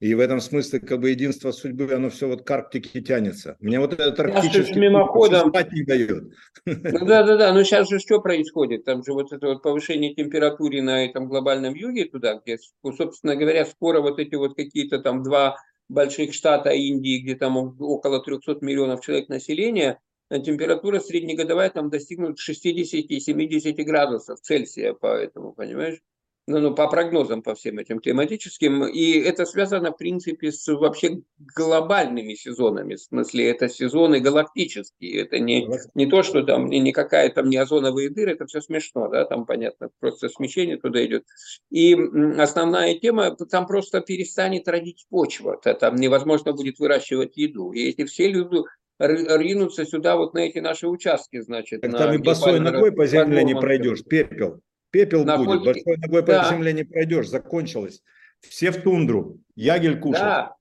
И 0.00 0.12
в 0.14 0.20
этом 0.20 0.40
смысле 0.40 0.80
как 0.80 1.00
бы 1.00 1.10
единство 1.10 1.52
судьбы, 1.52 1.90
оно 1.92 2.10
все 2.10 2.28
вот 2.28 2.42
к 2.42 2.50
Арктике 2.50 3.00
тянется. 3.00 3.56
Мне 3.60 3.78
вот 3.78 3.92
этот 3.94 4.18
арктический 4.18 4.80
мимоходом- 4.80 5.52
не 5.72 5.84
дает. 5.84 6.24
Ну 6.66 7.06
да, 7.06 7.22
да, 7.22 7.36
да, 7.36 7.52
но 7.52 7.62
сейчас 7.62 7.88
же 7.88 8.00
что 8.00 8.20
происходит? 8.20 8.84
Там 8.84 9.04
же 9.04 9.12
вот 9.12 9.32
это 9.32 9.46
вот 9.46 9.62
повышение 9.62 10.14
температуры 10.14 10.82
на 10.82 11.04
этом 11.04 11.28
глобальном 11.28 11.74
юге 11.74 12.06
туда, 12.06 12.40
где, 12.44 12.58
собственно 12.82 13.36
говоря, 13.36 13.64
скоро 13.64 14.00
вот 14.00 14.18
эти 14.18 14.34
вот 14.34 14.56
какие-то 14.56 14.98
там 14.98 15.22
два 15.22 15.56
больших 15.88 16.34
штата 16.34 16.70
Индии, 16.70 17.22
где 17.22 17.36
там 17.36 17.56
около 17.56 18.22
300 18.22 18.58
миллионов 18.62 19.00
человек 19.04 19.28
населения, 19.28 20.00
а 20.28 20.38
температура 20.38 20.98
среднегодовая 20.98 21.70
там 21.70 21.90
достигнут 21.90 22.38
60-70 22.40 23.84
градусов 23.84 24.40
Цельсия, 24.40 24.94
поэтому, 24.94 25.52
понимаешь? 25.52 25.98
Ну, 26.46 26.58
ну, 26.58 26.74
по 26.74 26.88
прогнозам, 26.88 27.42
по 27.42 27.54
всем 27.54 27.78
этим 27.78 28.00
климатическим. 28.00 28.84
И 28.84 29.12
это 29.12 29.46
связано, 29.46 29.92
в 29.92 29.96
принципе, 29.96 30.52
с 30.52 30.66
вообще 30.70 31.22
глобальными 31.38 32.34
сезонами. 32.34 32.96
В 32.96 33.00
смысле, 33.00 33.48
это 33.48 33.70
сезоны 33.70 34.20
галактические. 34.20 35.22
Это 35.22 35.38
не, 35.38 35.66
не 35.94 36.04
то, 36.06 36.22
что 36.22 36.42
там 36.42 36.66
не, 36.66 36.80
никакая 36.80 37.30
там 37.30 37.48
не 37.48 37.56
озоновые 37.56 38.10
дыры, 38.10 38.32
это 38.32 38.44
все 38.44 38.60
смешно, 38.60 39.08
да, 39.08 39.24
там 39.24 39.46
понятно, 39.46 39.88
просто 40.00 40.28
смещение 40.28 40.76
туда 40.76 41.04
идет. 41.06 41.24
И 41.70 41.94
основная 42.38 42.94
тема, 42.98 43.34
там 43.36 43.66
просто 43.66 44.02
перестанет 44.02 44.68
родить 44.68 45.06
почва, 45.08 45.56
то 45.56 45.72
там 45.72 45.96
невозможно 45.96 46.52
будет 46.52 46.78
выращивать 46.78 47.38
еду. 47.38 47.72
И 47.72 47.88
эти 47.88 48.04
все 48.04 48.28
люди 48.28 48.58
ринутся 48.98 49.86
сюда, 49.86 50.16
вот 50.16 50.34
на 50.34 50.40
эти 50.40 50.58
наши 50.58 50.86
участки, 50.88 51.40
значит. 51.40 51.80
Так 51.80 51.92
на- 51.92 51.98
там 51.98 52.14
и 52.14 52.18
босой 52.18 52.60
ногой 52.60 52.92
по 52.92 53.06
земле 53.06 53.44
не 53.44 53.54
пройдешь, 53.54 54.04
пепел. 54.04 54.60
Пепел 54.94 55.24
На 55.24 55.36
будет, 55.36 55.48
фоне- 55.48 55.64
большой 55.64 55.96
ногой 55.98 56.22
Да. 56.22 56.44
по 56.44 56.48
земле 56.54 56.72
не 56.72 56.84
пройдешь, 56.84 57.26
закончилось. 57.28 58.00
Все 58.42 58.70
в 58.70 58.80
тундру, 58.80 59.40
ягель 59.56 59.98
кушать. 59.98 60.20
Да. 60.22 60.56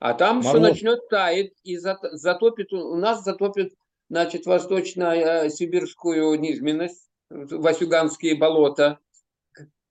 А 0.00 0.14
там 0.14 0.40
все 0.42 0.54
Мороз. 0.54 0.70
начнет 0.70 1.08
таять 1.08 1.52
и 1.62 1.76
зат- 1.76 2.10
затопит, 2.10 2.72
у 2.72 2.96
нас 2.96 3.22
затопит, 3.22 3.74
значит, 4.08 4.44
восточно-сибирскую 4.46 6.36
низменность, 6.40 7.08
Васюганские 7.30 8.34
болота. 8.34 8.98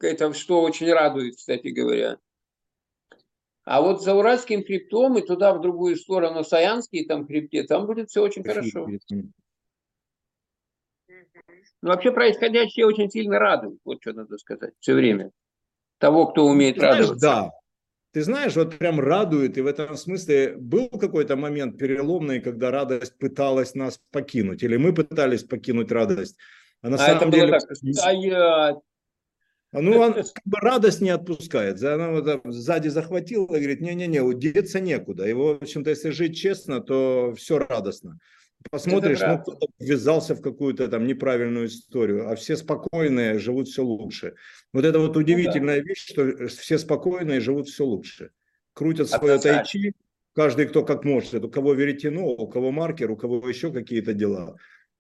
Это 0.02 0.34
что 0.34 0.62
очень 0.62 0.92
радует, 0.92 1.38
кстати 1.38 1.70
говоря. 1.70 2.18
А 3.64 3.82
вот 3.82 4.04
за 4.04 4.14
Уральским 4.14 4.62
хребтом 4.66 5.18
и 5.18 5.22
туда 5.26 5.54
в 5.54 5.62
другую 5.62 5.96
сторону 5.96 6.44
Саянские 6.44 7.06
там 7.06 7.26
хребте, 7.26 7.64
там 7.64 7.86
будет 7.86 8.10
все 8.10 8.22
очень 8.22 8.44
хорошо. 8.44 8.90
Но 11.82 11.90
вообще 11.90 12.12
происходящее 12.12 12.86
очень 12.86 13.10
сильно 13.10 13.40
радует, 13.40 13.80
вот 13.86 14.00
что 14.02 14.14
надо 14.14 14.38
сказать, 14.38 14.74
все 14.80 14.94
время. 14.94 15.32
Того, 15.98 16.28
кто 16.28 16.46
умеет 16.46 16.78
Знаешь, 16.78 17.00
радоваться. 17.02 17.28
да. 17.28 17.52
ты 18.14 18.22
знаешь, 18.22 18.56
вот 18.56 18.78
прям 18.78 19.00
радует, 19.00 19.58
и 19.58 19.62
в 19.62 19.68
этом 19.68 19.96
смысле 19.96 20.56
был 20.58 20.90
какой-то 20.90 21.36
момент 21.36 21.78
переломный, 21.78 22.40
когда 22.42 22.72
радость 22.72 23.18
пыталась 23.18 23.76
нас 23.76 24.00
покинуть, 24.12 24.64
или 24.64 24.78
мы 24.78 24.94
пытались 24.94 25.44
покинуть 25.44 25.92
радость. 25.92 26.38
А 26.82 26.90
на 26.90 26.96
а 26.96 27.00
самом 27.00 27.30
это 27.30 27.32
деле... 27.32 27.48
Было 27.48 27.60
так, 27.60 27.76
стоять, 27.94 28.78
ну, 29.72 30.00
он 30.00 30.14
как 30.34 30.46
бы 30.46 30.58
радость 30.60 31.02
не 31.02 31.10
отпускает. 31.10 31.82
Она 31.84 32.10
вот 32.12 32.42
сзади 32.46 32.88
захватила 32.88 33.46
и 33.56 33.60
говорит, 33.60 33.82
не-не-не, 33.82 34.34
деться 34.34 34.80
некуда. 34.80 35.28
Его, 35.28 35.56
в 35.56 35.64
общем-то, 35.64 35.90
если 35.90 36.10
жить 36.10 36.38
честно, 36.38 36.82
то 36.82 37.34
все 37.38 37.60
радостно. 37.60 38.20
Посмотришь, 38.72 39.20
ну, 39.22 39.40
кто-то 39.40 39.68
ввязался 39.80 40.36
в 40.36 40.42
какую-то 40.42 40.88
там 40.90 41.08
неправильную 41.08 41.68
историю, 41.68 42.30
а 42.30 42.36
все 42.36 42.58
спокойные 42.58 43.40
живут 43.40 43.70
все 43.70 43.84
лучше. 43.84 44.36
Вот 44.74 44.86
это 44.86 45.00
вот 45.00 45.16
удивительная 45.16 45.78
ну, 45.78 45.82
да. 45.82 45.88
вещь, 45.88 46.06
что 46.10 46.48
все 46.48 46.78
спокойные 46.78 47.40
живут 47.40 47.70
все 47.70 47.86
лучше. 47.86 48.32
Крутят 48.74 49.10
свое 49.10 49.40
тайчи, 49.40 49.94
каждый 50.34 50.68
кто 50.68 50.84
как 50.84 51.06
может. 51.06 51.44
У 51.44 51.50
кого 51.50 51.74
веретено, 51.74 52.28
у 52.28 52.48
кого 52.48 52.72
маркер, 52.72 53.10
у 53.12 53.16
кого 53.16 53.48
еще 53.48 53.72
какие-то 53.72 54.14
дела 54.14 54.56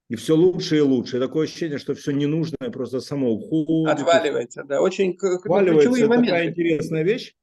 и 0.09 0.15
все 0.15 0.35
лучше 0.35 0.77
и 0.77 0.81
лучше. 0.81 1.17
И 1.17 1.19
такое 1.19 1.45
ощущение, 1.45 1.77
что 1.77 1.93
все 1.93 2.11
ненужное 2.11 2.71
просто 2.71 2.99
само 2.99 3.31
уходит. 3.31 3.93
Отваливается, 3.93 4.63
да. 4.63 4.81
Очень 4.81 5.15
Отваливается, 5.21 6.07
такая 6.07 6.49
интересная 6.49 7.03
вещь. 7.03 7.35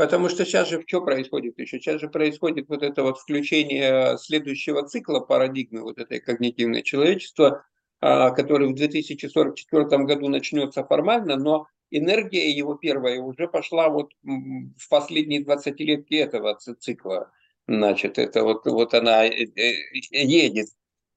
Потому 0.00 0.30
что 0.30 0.46
сейчас 0.46 0.70
же 0.70 0.82
что 0.86 1.02
происходит 1.02 1.58
еще? 1.58 1.78
Сейчас 1.78 2.00
же 2.00 2.08
происходит 2.08 2.70
вот 2.70 2.82
это 2.82 3.02
вот 3.02 3.18
включение 3.18 4.16
следующего 4.16 4.88
цикла 4.88 5.20
парадигмы 5.20 5.82
вот 5.82 5.98
этой 5.98 6.20
когнитивной 6.20 6.82
человечества, 6.82 7.66
а, 8.00 8.30
который 8.30 8.68
в 8.68 8.74
2044 8.74 10.04
году 10.04 10.28
начнется 10.30 10.84
формально, 10.84 11.36
но 11.36 11.66
энергия 11.90 12.48
его 12.48 12.76
первая 12.76 13.20
уже 13.20 13.46
пошла 13.46 13.90
вот 13.90 14.12
в 14.22 14.88
последние 14.88 15.44
20 15.44 15.78
лет 15.80 16.06
этого 16.08 16.54
цикла 16.54 17.30
значит, 17.68 18.18
это 18.18 18.42
вот, 18.42 18.64
вот 18.64 18.94
она 18.94 19.26
э, 19.26 19.44
э, 19.54 19.74
едет. 20.12 20.68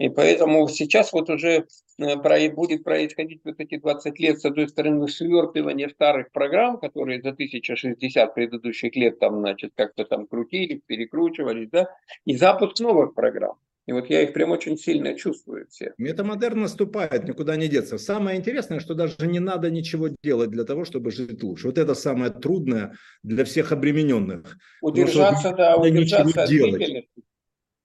И 0.04 0.10
поэтому 0.10 0.68
сейчас 0.68 1.14
вот 1.14 1.30
уже 1.30 1.66
э, 1.98 2.50
будет 2.50 2.84
происходить 2.84 3.40
вот 3.46 3.56
эти 3.58 3.78
20 3.78 4.20
лет, 4.20 4.38
с 4.38 4.44
одной 4.44 4.68
стороны, 4.68 5.08
свертывание 5.08 5.88
старых 5.88 6.30
программ, 6.34 6.78
которые 6.78 7.22
за 7.22 7.30
1060 7.30 8.36
предыдущих 8.36 8.98
лет 8.98 9.20
там, 9.20 9.40
значит, 9.40 9.72
как-то 9.78 10.04
там 10.04 10.28
крутились, 10.28 10.82
перекручивались, 10.86 11.70
да, 11.70 11.88
и 12.26 12.36
запуск 12.36 12.82
новых 12.82 13.14
программ. 13.14 13.56
И 13.86 13.94
вот 13.94 14.10
я 14.10 14.24
их 14.24 14.34
прям 14.34 14.52
очень 14.52 14.78
сильно 14.78 15.18
чувствую 15.18 15.68
все. 15.70 15.94
Метамодерн 15.98 16.64
наступает, 16.64 17.26
никуда 17.26 17.56
не 17.56 17.70
деться. 17.70 17.98
Самое 17.98 18.38
интересное, 18.38 18.82
что 18.82 18.96
даже 18.96 19.16
не 19.22 19.40
надо 19.40 19.72
ничего 19.72 20.10
делать 20.22 20.50
для 20.50 20.66
того, 20.66 20.84
чтобы 20.84 21.12
жить 21.12 21.42
лучше. 21.44 21.68
Вот 21.68 21.78
это 21.78 21.96
самое 21.96 22.30
трудное 22.30 22.98
для 23.24 23.46
всех 23.46 23.72
обремененных. 23.72 24.58
Удержаться, 24.82 25.48
что, 25.48 25.56
да, 25.56 25.78
удержаться 25.78 26.44
от 26.44 26.50
делать. 26.50 27.08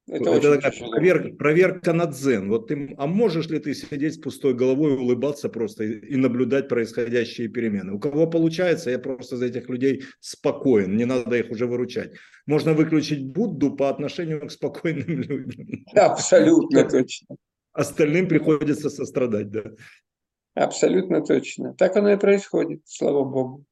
Это, 0.08 0.30
это 0.30 0.56
такая 0.56 0.90
проверка, 0.90 1.36
проверка 1.36 1.92
на 1.92 2.06
дзен. 2.06 2.48
Вот 2.48 2.68
ты, 2.68 2.94
а 2.96 3.06
можешь 3.06 3.48
ли 3.48 3.58
ты 3.58 3.74
сидеть 3.74 4.14
с 4.14 4.18
пустой 4.18 4.54
головой, 4.54 4.94
улыбаться 4.94 5.48
просто 5.48 5.84
и, 5.84 6.14
и 6.14 6.16
наблюдать 6.16 6.68
происходящие 6.68 7.48
перемены? 7.48 7.92
У 7.92 7.98
кого 7.98 8.26
получается, 8.26 8.90
я 8.90 8.98
просто 8.98 9.36
за 9.36 9.46
этих 9.46 9.68
людей 9.68 10.04
спокоен, 10.20 10.96
не 10.96 11.04
надо 11.04 11.36
их 11.36 11.50
уже 11.50 11.66
выручать. 11.66 12.14
Можно 12.46 12.72
выключить 12.72 13.26
Будду 13.26 13.76
по 13.76 13.90
отношению 13.90 14.46
к 14.46 14.50
спокойным 14.50 15.06
людям. 15.22 15.84
Абсолютно 15.94 16.88
точно. 16.88 17.36
Остальным 17.72 18.28
приходится 18.28 18.90
сострадать, 18.90 19.50
да. 19.50 19.62
Абсолютно 20.54 21.24
точно. 21.24 21.74
Так 21.74 21.96
оно 21.96 22.12
и 22.12 22.16
происходит, 22.16 22.80
слава 22.86 23.24
богу. 23.24 23.64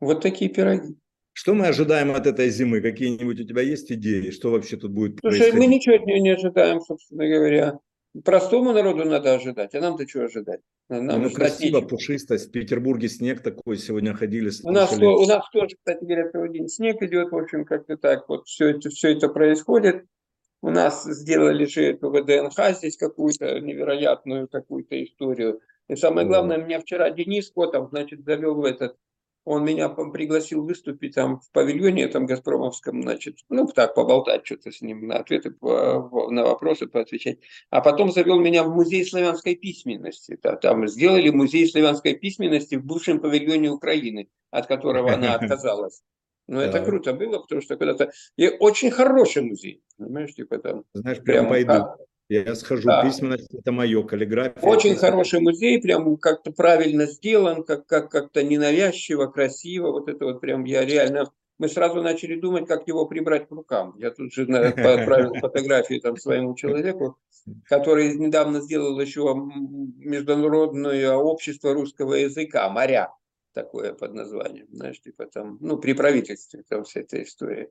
Вот 0.00 0.20
такие 0.20 0.50
пироги. 0.50 0.96
Что 1.32 1.54
мы 1.54 1.66
ожидаем 1.66 2.10
от 2.12 2.26
этой 2.26 2.50
зимы? 2.50 2.80
Какие-нибудь 2.80 3.40
у 3.40 3.44
тебя 3.44 3.62
есть 3.62 3.90
идеи? 3.90 4.30
Что 4.30 4.50
вообще 4.50 4.76
тут 4.76 4.92
будет 4.92 5.18
Слушай, 5.20 5.38
происходить? 5.38 5.68
мы 5.68 5.74
ничего 5.74 5.94
от 5.96 6.06
нее 6.06 6.20
не 6.20 6.30
ожидаем, 6.30 6.80
собственно 6.80 7.26
говоря. 7.26 7.78
Простому 8.24 8.72
народу 8.74 9.06
надо 9.06 9.34
ожидать, 9.34 9.74
а 9.74 9.80
нам-то 9.80 10.06
чего 10.06 10.24
ожидать? 10.24 10.60
Нам 10.90 11.22
ну, 11.22 11.30
красиво, 11.30 11.76
нечего. 11.76 11.88
пушистость. 11.88 12.48
В 12.48 12.52
Петербурге 12.52 13.08
снег 13.08 13.42
такой 13.42 13.78
сегодня 13.78 14.12
ходили. 14.12 14.50
У 14.64 14.70
нас, 14.70 14.92
у 14.92 15.26
нас 15.26 15.48
тоже, 15.50 15.76
кстати 15.76 16.04
говоря, 16.04 16.48
день 16.48 16.68
снег 16.68 17.02
идет, 17.02 17.32
в 17.32 17.36
общем, 17.36 17.64
как-то 17.64 17.96
так. 17.96 18.28
Вот 18.28 18.46
все 18.46 18.70
это, 18.70 18.90
все 18.90 19.12
это 19.12 19.28
происходит. 19.28 20.04
У 20.60 20.68
нас 20.68 21.04
сделали 21.04 21.64
же 21.64 21.84
эту 21.84 22.10
ВДНХ 22.10 22.76
здесь 22.76 22.98
какую-то 22.98 23.58
невероятную 23.60 24.46
какую-то 24.46 25.02
историю. 25.02 25.60
И 25.88 25.96
самое 25.96 26.26
главное, 26.26 26.58
меня 26.58 26.80
вчера 26.80 27.08
Денис 27.10 27.50
Котов, 27.50 27.88
значит, 27.90 28.24
завел 28.24 28.56
в 28.56 28.64
этот 28.64 28.96
он 29.44 29.64
меня 29.64 29.88
пригласил 29.88 30.64
выступить 30.64 31.14
там 31.14 31.40
в 31.40 31.50
павильоне 31.50 32.06
там 32.08 32.26
Газпромовском, 32.26 33.02
значит, 33.02 33.38
ну 33.48 33.66
так 33.66 33.94
поболтать 33.94 34.46
что-то 34.46 34.70
с 34.70 34.80
ним, 34.80 35.06
на 35.06 35.16
ответы 35.16 35.50
по, 35.50 36.28
на 36.30 36.44
вопросы 36.44 36.86
поотвечать. 36.86 37.38
А 37.70 37.80
потом 37.80 38.12
завел 38.12 38.38
меня 38.38 38.62
в 38.62 38.74
музей 38.74 39.04
славянской 39.04 39.56
письменности. 39.56 40.38
Да, 40.42 40.56
там 40.56 40.86
сделали 40.86 41.30
музей 41.30 41.68
славянской 41.68 42.14
письменности 42.14 42.76
в 42.76 42.84
бывшем 42.84 43.20
павильоне 43.20 43.70
Украины, 43.70 44.28
от 44.50 44.66
которого 44.66 45.12
она 45.12 45.34
отказалась. 45.34 46.02
Но 46.48 46.60
это 46.60 46.84
круто 46.84 47.12
было, 47.14 47.38
потому 47.38 47.62
что 47.62 47.76
когда-то... 47.76 48.12
И 48.36 48.48
очень 48.48 48.90
хороший 48.90 49.42
музей, 49.42 49.82
понимаешь, 49.96 50.34
типа 50.34 50.58
там... 50.58 50.84
Знаешь, 50.92 51.22
прям, 51.22 51.48
прям 51.48 51.48
пойду. 51.48 52.06
Я 52.40 52.54
схожу, 52.54 52.88
да. 52.88 53.02
письменность 53.02 53.52
это 53.52 53.72
мое, 53.72 54.02
каллиграфия. 54.02 54.62
Очень 54.62 54.92
это... 54.92 55.00
хороший 55.00 55.40
музей, 55.40 55.80
прям 55.80 56.16
как-то 56.16 56.50
правильно 56.52 57.06
сделан, 57.06 57.62
как, 57.62 57.86
как, 57.86 58.10
как-то 58.10 58.42
ненавязчиво, 58.42 59.26
красиво. 59.26 59.90
Вот 59.90 60.08
это 60.08 60.24
вот 60.24 60.40
прям 60.40 60.64
я 60.64 60.84
реально... 60.84 61.30
Мы 61.58 61.68
сразу 61.68 62.02
начали 62.02 62.40
думать, 62.40 62.66
как 62.66 62.88
его 62.88 63.06
прибрать 63.06 63.46
к 63.46 63.52
рукам. 63.52 63.94
Я 63.98 64.10
тут 64.10 64.32
же 64.32 64.42
отправил 64.44 65.34
фотографию 65.34 66.00
там 66.00 66.16
своему 66.16 66.54
человеку, 66.54 67.18
который 67.68 68.16
недавно 68.16 68.60
сделал 68.60 68.98
еще 68.98 69.34
международное 69.98 71.14
общество 71.14 71.74
русского 71.74 72.14
языка, 72.14 72.68
моря 72.70 73.10
такое 73.52 73.92
под 73.92 74.14
названием, 74.14 74.66
знаешь, 74.72 75.00
типа 75.00 75.26
там, 75.26 75.58
ну, 75.60 75.78
при 75.78 75.92
правительстве 75.92 76.62
там 76.68 76.84
вся 76.84 77.00
эта 77.00 77.22
история. 77.22 77.70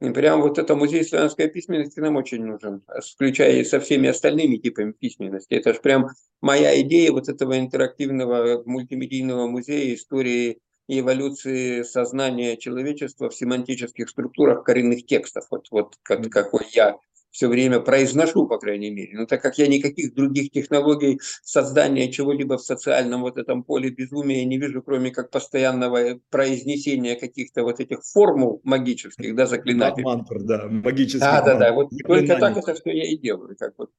И 0.00 0.10
прям 0.10 0.42
вот 0.42 0.58
это 0.58 0.74
музей 0.74 1.04
славянской 1.04 1.48
письменности 1.48 2.00
нам 2.00 2.16
очень 2.16 2.44
нужен, 2.44 2.82
включая 3.14 3.60
и 3.60 3.64
со 3.64 3.80
всеми 3.80 4.08
остальными 4.08 4.56
типами 4.56 4.92
письменности. 4.92 5.54
Это 5.54 5.72
же 5.72 5.80
прям 5.80 6.08
моя 6.42 6.78
идея 6.82 7.12
вот 7.12 7.28
этого 7.30 7.58
интерактивного 7.58 8.62
мультимедийного 8.66 9.46
музея 9.46 9.94
истории 9.94 10.58
и 10.86 11.00
эволюции 11.00 11.82
сознания 11.82 12.58
человечества 12.58 13.30
в 13.30 13.34
семантических 13.34 14.10
структурах 14.10 14.64
коренных 14.64 15.06
текстов. 15.06 15.46
Вот, 15.50 15.68
вот 15.70 15.94
как, 16.02 16.28
какой 16.30 16.66
я 16.72 16.96
все 17.30 17.48
время 17.48 17.80
произношу, 17.80 18.46
по 18.46 18.58
крайней 18.58 18.90
мере. 18.90 19.18
Но 19.18 19.26
так 19.26 19.42
как 19.42 19.58
я 19.58 19.66
никаких 19.66 20.14
других 20.14 20.50
технологий 20.50 21.20
создания 21.42 22.10
чего-либо 22.10 22.56
в 22.56 22.62
социальном 22.62 23.22
вот 23.22 23.36
этом 23.36 23.62
поле 23.62 23.90
безумия 23.90 24.44
не 24.44 24.58
вижу, 24.58 24.82
кроме 24.82 25.10
как 25.10 25.30
постоянного 25.30 26.18
произнесения 26.30 27.18
каких-то 27.18 27.62
вот 27.62 27.80
этих 27.80 28.02
формул 28.04 28.60
магических, 28.64 29.34
да, 29.34 29.46
заклинателей. 29.46 30.04
Мантр, 30.04 30.40
да, 30.40 30.66
магических 30.68 31.20
Да, 31.20 31.42
да, 31.42 31.58
да, 31.58 31.72
вот 31.72 31.90
только 32.06 32.36
так 32.36 32.56
это 32.56 32.74
что 32.74 32.90
я 32.90 33.10
и 33.10 33.16
делаю. 33.16 33.54
Как 33.58 33.74
вот. 33.76 33.90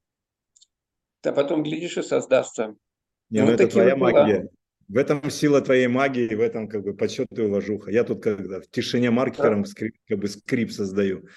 А 1.23 1.31
потом, 1.31 1.63
глядишь, 1.63 1.97
и 1.97 2.01
создастся. 2.01 2.75
Не, 3.29 3.41
ну, 3.41 3.47
ну 3.47 3.51
это 3.53 3.67
твоя 3.67 3.95
вот 3.95 4.13
магия. 4.13 4.39
Была. 4.39 4.49
В 4.87 4.97
этом 4.97 5.29
сила 5.29 5.59
твоей 5.59 5.87
магии, 5.87 6.33
в 6.33 6.39
этом 6.39 6.69
как 6.69 6.83
бы 6.83 6.93
почет 6.93 7.27
и 7.37 7.41
уважуха. 7.41 7.91
Я 7.91 8.05
тут 8.05 8.23
когда 8.23 8.61
в 8.61 8.67
тишине 8.67 9.11
маркером 9.11 9.65
скрип, 9.65 9.95
как 10.07 10.19
бы 10.19 10.27
скрип 10.27 10.71
создаю. 10.71 11.27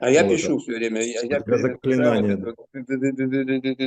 А 0.00 0.10
я 0.10 0.24
вот 0.24 0.32
пишу 0.32 0.58
все 0.58 0.76
время. 0.76 1.02
Я, 1.02 1.20
я 1.22 1.40
заклинание. 1.40 2.54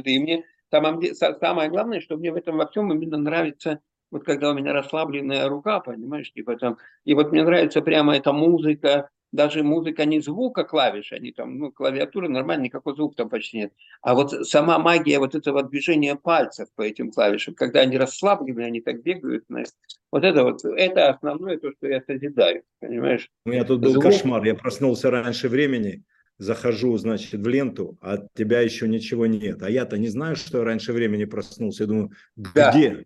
И 0.05 0.19
мне 0.19 0.43
самое, 0.69 1.15
самое 1.15 1.69
главное, 1.69 2.01
что 2.01 2.17
мне 2.17 2.31
в 2.31 2.35
этом 2.35 2.57
во 2.57 2.67
всем 2.67 2.91
именно 2.93 3.17
нравится, 3.17 3.79
вот 4.11 4.23
когда 4.23 4.51
у 4.51 4.53
меня 4.53 4.73
расслабленная 4.73 5.47
рука, 5.47 5.79
понимаешь, 5.79 6.31
типа 6.31 6.57
там, 6.57 6.77
и 7.05 7.13
вот 7.13 7.31
мне 7.31 7.43
нравится 7.43 7.81
прямо 7.81 8.15
эта 8.15 8.33
музыка, 8.33 9.09
даже 9.31 9.63
музыка 9.63 10.05
не 10.05 10.19
звука 10.19 10.63
клавиш, 10.63 11.11
они 11.11 11.31
там, 11.31 11.57
ну, 11.57 11.71
клавиатура 11.71 12.27
нормально, 12.27 12.63
никакой 12.63 12.95
звук 12.95 13.15
там 13.15 13.29
почти 13.29 13.57
нет. 13.57 13.73
А 14.01 14.13
вот 14.13 14.31
сама 14.47 14.77
магия 14.79 15.19
вот 15.19 15.35
этого 15.35 15.63
движения 15.63 16.15
пальцев 16.15 16.69
по 16.75 16.81
этим 16.81 17.11
клавишам, 17.11 17.53
когда 17.53 17.81
они 17.81 17.97
расслаблены, 17.97 18.61
они 18.61 18.81
так 18.81 19.01
бегают, 19.01 19.45
знаешь, 19.47 19.69
вот 20.11 20.23
это 20.23 20.43
вот, 20.43 20.65
это 20.65 21.09
основное 21.09 21.57
то, 21.57 21.71
что 21.71 21.87
я 21.87 22.01
созидаю, 22.01 22.63
понимаешь? 22.79 23.29
У 23.45 23.49
меня 23.49 23.63
тут 23.63 23.81
был 23.81 23.91
Звук... 23.91 24.03
кошмар, 24.03 24.43
я 24.43 24.55
проснулся 24.55 25.09
раньше 25.09 25.47
времени, 25.47 26.03
захожу, 26.37 26.97
значит, 26.97 27.39
в 27.39 27.47
ленту, 27.47 27.97
а 28.01 28.13
от 28.13 28.33
тебя 28.33 28.61
еще 28.61 28.87
ничего 28.87 29.27
нет. 29.27 29.61
А 29.61 29.69
я-то 29.69 29.97
не 29.97 30.07
знаю, 30.07 30.35
что 30.35 30.57
я 30.57 30.63
раньше 30.63 30.91
времени 30.91 31.25
проснулся. 31.25 31.83
Я 31.83 31.87
думаю, 31.87 32.11
где? 32.35 32.89
Да. 32.89 33.03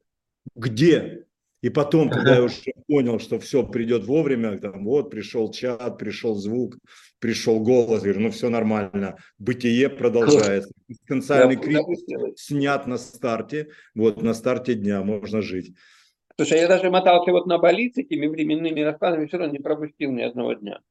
Где? 0.55 1.25
И 1.65 1.69
потом, 1.69 2.11
когда 2.11 2.35
я 2.35 2.43
уже 2.43 2.61
понял, 2.87 3.19
что 3.19 3.39
все 3.39 3.65
придет 3.65 4.05
вовремя, 4.05 4.59
там, 4.59 4.85
вот 4.85 5.09
пришел 5.09 5.51
чат, 5.51 5.97
пришел 5.97 6.35
звук, 6.35 6.77
пришел 7.17 7.59
голос, 7.59 8.03
говорю, 8.03 8.19
ну 8.19 8.29
все 8.29 8.49
нормально, 8.49 9.17
бытие 9.39 9.89
продолжается. 9.89 10.69
Экзистенциальный 10.87 11.55
кризис 11.55 12.05
снят 12.35 12.85
на 12.85 12.99
старте, 12.99 13.69
вот 13.95 14.21
на 14.21 14.35
старте 14.35 14.75
дня 14.75 15.01
можно 15.01 15.41
жить. 15.41 15.73
Слушай, 16.35 16.59
я 16.59 16.67
даже 16.67 16.91
мотался 16.91 17.31
вот 17.31 17.47
на 17.47 17.57
Бали 17.57 17.89
с 17.89 17.97
этими 17.97 18.27
временными 18.27 18.81
раскладами, 18.81 19.25
все 19.25 19.37
равно 19.37 19.51
не 19.51 19.59
пропустил 19.59 20.11
ни 20.11 20.21
одного 20.21 20.53
дня. 20.53 20.81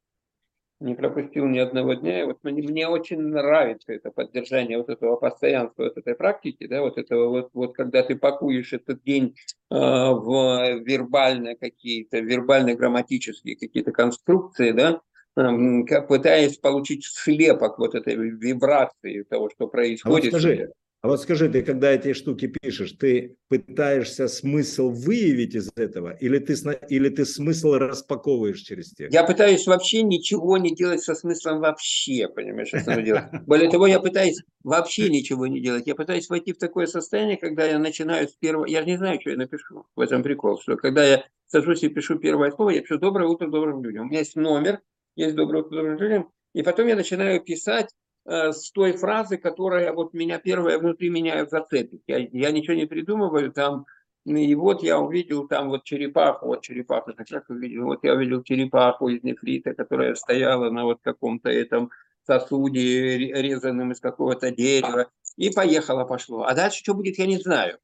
Не 0.84 0.94
пропустил 0.94 1.46
ни 1.46 1.58
одного 1.58 1.94
дня. 1.94 2.20
И 2.20 2.24
вот 2.24 2.40
мне, 2.42 2.60
мне 2.60 2.86
очень 2.86 3.18
нравится 3.18 3.90
это 3.90 4.10
поддержание 4.10 4.76
вот 4.76 4.90
этого 4.90 5.16
постоянства, 5.16 5.84
вот 5.84 5.96
этой 5.96 6.14
практики, 6.14 6.66
да, 6.66 6.82
вот 6.82 6.98
этого 6.98 7.30
вот, 7.30 7.48
вот 7.54 7.74
когда 7.74 8.02
ты 8.02 8.16
пакуешь 8.16 8.74
этот 8.74 9.02
день 9.02 9.34
э, 9.70 9.74
в 9.74 10.80
вербальные 10.84 11.56
какие-то, 11.56 12.18
вербально-грамматические 12.18 13.56
какие-то 13.56 13.92
конструкции, 13.92 14.72
да, 14.72 15.00
э, 15.38 16.00
пытаясь 16.02 16.58
получить 16.58 17.06
слепок 17.06 17.78
вот 17.78 17.94
этой 17.94 18.16
вибрации 18.16 19.22
того, 19.22 19.48
что 19.48 19.68
происходит. 19.68 20.34
А 20.34 20.36
вот 20.36 20.42
скажи, 20.42 20.70
а 21.04 21.08
вот 21.08 21.20
скажи, 21.20 21.50
ты 21.50 21.60
когда 21.60 21.92
эти 21.92 22.14
штуки 22.14 22.46
пишешь, 22.46 22.92
ты 22.92 23.36
пытаешься 23.50 24.26
смысл 24.26 24.88
выявить 24.88 25.54
из 25.54 25.70
этого, 25.76 26.12
или 26.14 26.38
ты, 26.38 26.54
или 26.88 27.10
ты 27.10 27.26
смысл 27.26 27.74
распаковываешь 27.74 28.60
через 28.60 28.88
текст? 28.94 29.12
Я 29.12 29.24
пытаюсь 29.24 29.66
вообще 29.66 30.02
ничего 30.02 30.56
не 30.56 30.74
делать 30.74 31.02
со 31.02 31.14
смыслом 31.14 31.60
вообще, 31.60 32.26
понимаешь, 32.26 32.68
что 32.68 33.02
делать. 33.02 33.24
Более 33.46 33.70
того, 33.70 33.86
я 33.86 34.00
пытаюсь 34.00 34.42
вообще 34.62 35.10
ничего 35.10 35.46
не 35.46 35.60
делать. 35.60 35.86
Я 35.86 35.94
пытаюсь 35.94 36.30
войти 36.30 36.54
в 36.54 36.58
такое 36.58 36.86
состояние, 36.86 37.36
когда 37.36 37.66
я 37.66 37.78
начинаю 37.78 38.26
с 38.26 38.32
первого... 38.32 38.64
Я 38.64 38.82
не 38.82 38.96
знаю, 38.96 39.20
что 39.20 39.28
я 39.28 39.36
напишу. 39.36 39.84
В 39.94 40.00
этом 40.00 40.22
прикол, 40.22 40.58
что 40.58 40.78
когда 40.78 41.04
я 41.04 41.26
сажусь 41.48 41.82
и 41.82 41.90
пишу 41.90 42.18
первое 42.18 42.50
слово, 42.50 42.70
я 42.70 42.80
пишу 42.80 42.96
«Доброе 42.96 43.28
утро 43.28 43.50
добрым 43.50 43.84
людям». 43.84 44.06
У 44.06 44.08
меня 44.08 44.20
есть 44.20 44.36
номер, 44.36 44.80
есть 45.16 45.34
«Доброе 45.34 45.64
утро 45.64 45.76
добрым 45.76 45.98
людям», 45.98 46.30
и 46.54 46.62
потом 46.62 46.86
я 46.86 46.96
начинаю 46.96 47.42
писать 47.42 47.90
с 48.26 48.70
той 48.70 48.92
фразы, 48.92 49.36
которая 49.36 49.92
вот 49.92 50.14
меня 50.14 50.38
первая 50.38 50.78
внутри 50.78 51.10
меня 51.10 51.44
зацепит. 51.46 52.02
Я, 52.06 52.18
я 52.18 52.50
ничего 52.50 52.74
не 52.74 52.86
придумываю 52.86 53.52
там. 53.52 53.86
И 54.24 54.54
вот 54.54 54.82
я 54.82 54.98
увидел 54.98 55.46
там 55.46 55.68
вот 55.68 55.84
черепаху, 55.84 56.46
вот 56.46 56.62
черепаху, 56.62 57.12
так 57.12 57.26
как 57.28 57.50
увидел, 57.50 57.84
вот 57.84 58.04
я 58.04 58.14
увидел 58.14 58.42
черепаху 58.42 59.08
из 59.08 59.22
нефрита, 59.22 59.74
которая 59.74 60.14
стояла 60.14 60.70
на 60.70 60.84
вот 60.84 61.00
каком-то 61.02 61.50
этом 61.50 61.90
сосуде, 62.26 63.18
резанном 63.18 63.92
из 63.92 64.00
какого-то 64.00 64.50
дерева, 64.50 65.10
и 65.36 65.50
поехала, 65.50 66.04
пошло. 66.04 66.44
А 66.44 66.54
дальше 66.54 66.78
что 66.78 66.94
будет, 66.94 67.18
я 67.18 67.26
не 67.26 67.36
знаю 67.36 67.78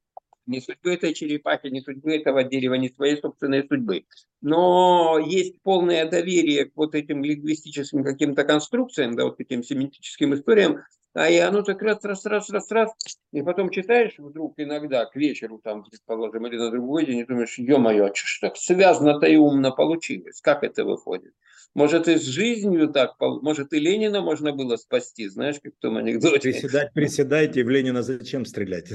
ни 0.45 0.59
судьбы 0.59 0.93
этой 0.93 1.13
черепахи, 1.13 1.67
ни 1.67 1.79
судьбы 1.79 2.15
этого 2.15 2.43
дерева, 2.43 2.75
ни 2.75 2.87
своей 2.89 3.17
собственной 3.17 3.65
судьбы. 3.67 4.05
Но 4.41 5.19
есть 5.19 5.61
полное 5.61 6.09
доверие 6.09 6.65
к 6.65 6.71
вот 6.75 6.95
этим 6.95 7.23
лингвистическим 7.23 8.03
каким-то 8.03 8.43
конструкциям, 8.43 9.15
да, 9.15 9.25
вот 9.25 9.39
этим 9.39 9.63
семантическим 9.63 10.33
историям, 10.33 10.81
а 11.13 11.29
и 11.29 11.37
оно 11.37 11.61
так 11.61 11.81
раз, 11.81 12.03
раз, 12.05 12.25
раз, 12.25 12.49
раз, 12.49 12.71
раз, 12.71 12.91
и 13.33 13.41
потом 13.41 13.69
читаешь 13.69 14.13
вдруг 14.17 14.53
иногда 14.57 15.05
к 15.05 15.15
вечеру, 15.15 15.59
там, 15.63 15.83
предположим, 15.83 16.47
или 16.47 16.57
на 16.57 16.71
другой 16.71 17.05
день, 17.05 17.19
и 17.19 17.25
думаешь, 17.25 17.57
ё-моё, 17.57 18.11
что 18.13 18.47
так 18.47 18.57
связано-то 18.57 19.25
и 19.27 19.35
умно 19.35 19.71
получилось, 19.73 20.41
как 20.41 20.63
это 20.63 20.85
выходит? 20.85 21.33
Может, 21.73 22.09
и 22.09 22.17
с 22.17 22.23
жизнью 22.25 22.89
так, 22.89 23.15
может, 23.19 23.71
и 23.71 23.79
Ленина 23.79 24.21
можно 24.21 24.51
было 24.53 24.75
спасти, 24.75 25.27
знаешь, 25.29 25.55
как 25.63 25.73
в 25.73 25.79
том 25.79 25.97
анекдоте. 25.97 26.51
Приседать, 26.51 26.93
приседайте, 26.93 27.63
в 27.63 27.69
Ленина 27.69 28.01
зачем 28.03 28.45
стрелять? 28.45 28.91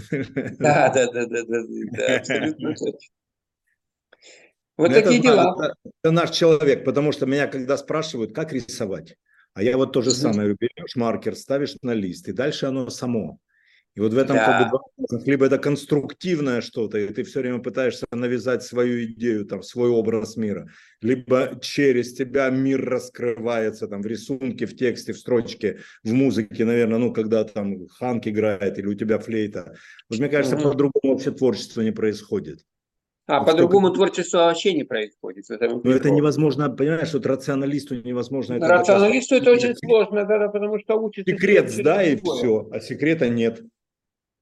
Да, 0.59 0.91
да, 0.95 1.07
да, 1.11 1.27
да, 1.27 1.43
да, 1.45 1.63
да, 1.97 2.17
абсолютно 2.17 2.75
точно. 2.75 3.09
Вот 4.79 4.91
это, 4.91 5.03
такие 5.05 5.21
дела. 5.23 5.55
Это 6.03 6.11
наш 6.13 6.31
человек, 6.31 6.85
потому 6.85 7.13
что 7.13 7.25
меня 7.27 7.47
когда 7.47 7.77
спрашивают, 7.79 8.35
как 8.35 8.53
рисовать, 8.53 9.17
а 9.57 9.63
я 9.63 9.79
вот 9.79 9.95
то 9.95 10.03
же 10.03 10.11
самое, 10.11 10.55
берешь 10.61 10.97
маркер, 10.97 11.35
ставишь 11.35 11.77
на 11.81 11.95
лист, 11.95 12.29
и 12.29 12.33
дальше 12.33 12.67
оно 12.67 12.91
само. 12.91 13.41
И 13.95 14.01
вот 14.01 14.13
в 14.13 14.19
этом 14.19 14.37
да. 14.37 14.71
как 14.71 14.71
бы, 14.71 14.79
либо 15.25 15.47
это 15.47 15.57
конструктивное 15.57 16.61
что-то, 16.61 16.99
и 16.99 17.09
ты 17.11 17.25
все 17.25 17.41
время 17.41 17.61
пытаешься 17.61 18.05
навязать 18.13 18.63
свою 18.63 19.03
идею, 19.07 19.47
там, 19.47 19.63
свой 19.63 19.89
образ 19.89 20.37
мира, 20.37 20.69
либо 21.01 21.59
через 21.63 22.13
тебя 22.13 22.51
мир 22.51 22.85
раскрывается 22.85 23.89
там 23.89 24.03
в 24.03 24.07
рисунке, 24.07 24.67
в 24.67 24.77
тексте, 24.77 25.15
в 25.15 25.19
строчке, 25.19 25.79
в 26.05 26.13
музыке, 26.13 26.67
наверное, 26.67 26.99
ну, 26.99 27.15
когда 27.15 27.43
там 27.45 27.89
Ханк 27.89 28.27
играет 28.27 28.79
или 28.79 28.87
у 28.87 28.95
тебя 28.95 29.19
флейта. 29.19 29.75
Вот 30.11 30.19
мне 30.19 30.29
кажется, 30.29 30.57
угу. 30.57 30.65
по-другому 30.65 31.15
вообще 31.15 31.31
творчество 31.31 31.81
не 31.81 31.93
происходит. 31.93 32.61
А 33.29 33.41
вот 33.41 33.51
по-другому 33.51 33.91
творчество 33.91 34.39
вообще 34.39 34.73
не 34.73 34.85
происходит. 34.85 35.47
Но 35.49 35.91
это 35.91 36.11
невозможно, 36.11 36.71
понимаешь, 36.71 37.13
вот 37.13 37.27
рационалисту 37.27 37.97
невозможно 37.97 38.55
это. 38.55 38.69
Рационалисту 38.69 39.35
это 39.35 39.51
очень 39.51 39.75
сложно, 39.75 40.25
да, 40.25 40.49
потому 40.49 40.79
что 40.79 40.97
учится... 40.97 41.33
Секрет, 41.33 41.73
да, 41.83 42.03
и 42.05 42.17
все, 42.17 42.69
а 42.71 42.81
секрета 42.81 43.29
нет. 43.29 43.63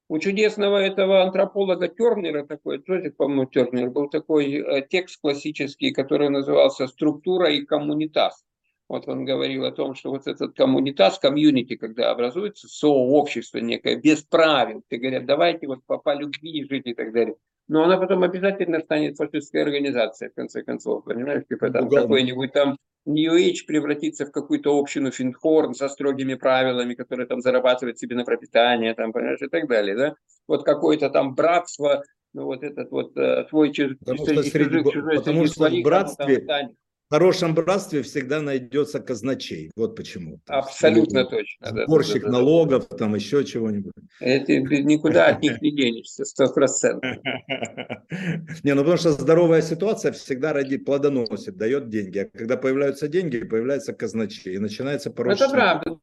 У 0.09 0.19
чудесного 0.19 0.77
этого 0.77 1.23
антрополога 1.23 1.89
Тернера, 1.89 2.45
такой, 2.45 2.77
Джозеф, 2.77 3.17
по-моему, 3.17 3.47
Тернер, 3.47 3.89
был 3.89 4.11
такой 4.11 4.53
э, 4.53 4.87
текст 4.87 5.19
классический, 5.19 5.93
который 5.93 6.29
назывался 6.29 6.87
«Структура 6.89 7.51
и 7.51 7.65
коммунитас». 7.65 8.45
Вот 8.87 9.09
он 9.09 9.25
говорил 9.25 9.65
о 9.65 9.73
том, 9.73 9.95
что 9.95 10.11
вот 10.11 10.27
этот 10.27 10.55
коммунитас, 10.55 11.19
комьюнити, 11.19 11.77
когда 11.77 12.11
образуется 12.11 12.69
сообщество 12.69 13.59
некое, 13.59 13.97
без 13.97 14.23
правил, 14.23 14.83
ты 14.89 14.99
говорят, 14.99 15.25
давайте 15.25 15.67
вот 15.69 15.83
по, 15.87 15.97
по 15.97 16.15
любви 16.15 16.67
жить 16.69 16.87
и 16.87 16.93
так 16.93 17.15
далее. 17.15 17.37
Но 17.69 17.85
она 17.85 17.97
потом 17.97 18.23
обязательно 18.23 18.81
станет 18.81 19.17
фашистской 19.17 19.63
организацией, 19.63 20.31
в 20.31 20.35
конце 20.35 20.63
концов, 20.63 21.05
понимаешь, 21.05 21.45
типа 21.49 21.71
там 21.71 21.89
какой-нибудь 21.89 22.53
там 22.53 22.77
New 23.07 23.37
Age 23.37 23.67
превратится 23.67 24.27
в 24.27 24.33
какую-то 24.33 24.79
общину 24.79 25.11
Финхорн 25.11 25.75
со 25.75 25.89
строгими 25.89 26.35
правилами, 26.35 26.95
которые 26.95 27.27
там 27.27 27.41
зарабатывают 27.41 27.99
себе 27.99 28.17
на 28.17 28.25
пропитание, 28.25 28.95
там, 28.95 29.13
понимаешь, 29.13 29.43
и 29.43 29.49
так 29.49 29.69
далее, 29.69 29.97
да? 29.97 30.15
Вот 30.47 30.65
какое-то 30.65 31.11
там 31.11 31.35
братство, 31.35 32.03
ну 32.33 32.45
вот 32.45 32.63
этот 32.63 32.91
вот 32.91 33.17
э, 33.17 33.45
твой 33.49 33.73
чужой, 33.73 33.97
потому 33.97 34.19
что, 34.19 34.43
среди, 34.43 34.91
чужой, 34.91 35.17
потому 35.17 35.47
что 35.47 35.55
своих, 35.55 35.83
в 35.83 35.85
братстве, 35.85 36.39
там, 36.41 36.69
в 36.69 36.84
хорошем 37.15 37.55
братстве 37.55 38.03
всегда 38.03 38.41
найдется 38.41 38.99
казначей. 38.99 39.71
Вот 39.77 39.95
почему. 39.95 40.41
Абсолютно 40.49 41.19
есть, 41.19 41.31
точно. 41.31 41.85
Сборщик 41.85 42.23
да, 42.23 42.29
да, 42.29 42.33
налогов, 42.33 42.89
да. 42.91 42.97
там 42.97 43.15
еще 43.15 43.45
чего-нибудь. 43.45 43.93
Это 44.19 44.57
никуда 44.59 45.29
от 45.29 45.41
них 45.41 45.63
не 45.63 45.71
денешься, 45.71 46.25
сто 46.25 46.49
процентов. 46.53 47.17
Не, 48.65 48.75
ну 48.75 48.81
потому 48.81 48.97
что 48.97 49.13
здоровая 49.13 49.63
ситуация 49.63 50.11
всегда 50.11 50.53
ради 50.53 50.77
плодоносит, 50.77 51.57
дает 51.57 51.89
деньги. 51.89 52.19
А 52.19 52.25
когда 52.37 52.57
появляются 52.57 53.07
деньги, 53.07 53.39
появляется 53.45 53.93
казначей. 53.93 54.55
И 54.55 54.59
начинается 54.59 55.13
порочный... 55.13 55.47
Это 55.47 55.55
правда. 55.55 55.99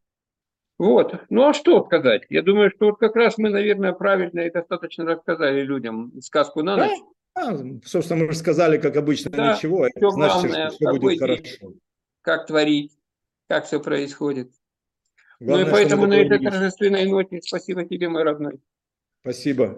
Вот. 0.77 1.13
Ну 1.29 1.49
а 1.49 1.53
что 1.53 1.83
сказать? 1.83 2.23
Я 2.29 2.41
думаю, 2.41 2.71
что 2.73 2.85
вот 2.85 2.99
как 2.99 3.17
раз 3.17 3.37
мы, 3.37 3.49
наверное, 3.49 3.91
правильно 3.91 4.39
и 4.39 4.51
достаточно 4.51 5.03
рассказали 5.03 5.61
людям 5.61 6.13
сказку 6.21 6.63
на 6.63 6.77
ночь. 6.77 6.99
А, 7.33 7.57
собственно, 7.85 8.25
мы 8.25 8.31
же 8.31 8.37
сказали, 8.37 8.77
как 8.77 8.97
обычно, 8.97 9.31
да, 9.31 9.55
ничего. 9.55 9.87
Это 9.87 10.09
значит, 10.11 10.51
главное, 10.51 10.69
что 10.69 10.75
все 10.75 10.99
будет 10.99 11.19
хорошо. 11.19 11.73
Как 12.21 12.47
творить, 12.47 12.97
как 13.47 13.65
все 13.65 13.79
происходит. 13.79 14.51
Главное, 15.39 15.65
ну 15.65 15.69
и 15.69 15.73
поэтому 15.73 16.07
на 16.07 16.13
этой 16.15 16.39
торжественной 16.39 17.05
ноте 17.05 17.41
спасибо 17.41 17.85
тебе, 17.85 18.09
мой 18.09 18.23
родной. 18.23 18.59
Спасибо. 19.21 19.77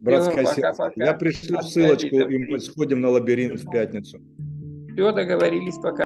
Братское 0.00 0.44
Все, 0.44 0.54
сердце. 0.54 0.76
Пока, 0.76 1.04
Я 1.04 1.14
пришлю 1.14 1.62
ссылочку, 1.62 2.16
и 2.16 2.38
мы 2.38 2.58
сходим 2.58 3.00
на 3.00 3.10
лабиринт 3.10 3.60
в 3.60 3.70
пятницу. 3.70 4.20
Все, 4.92 5.12
договорились, 5.12 5.76
пока. 5.76 6.04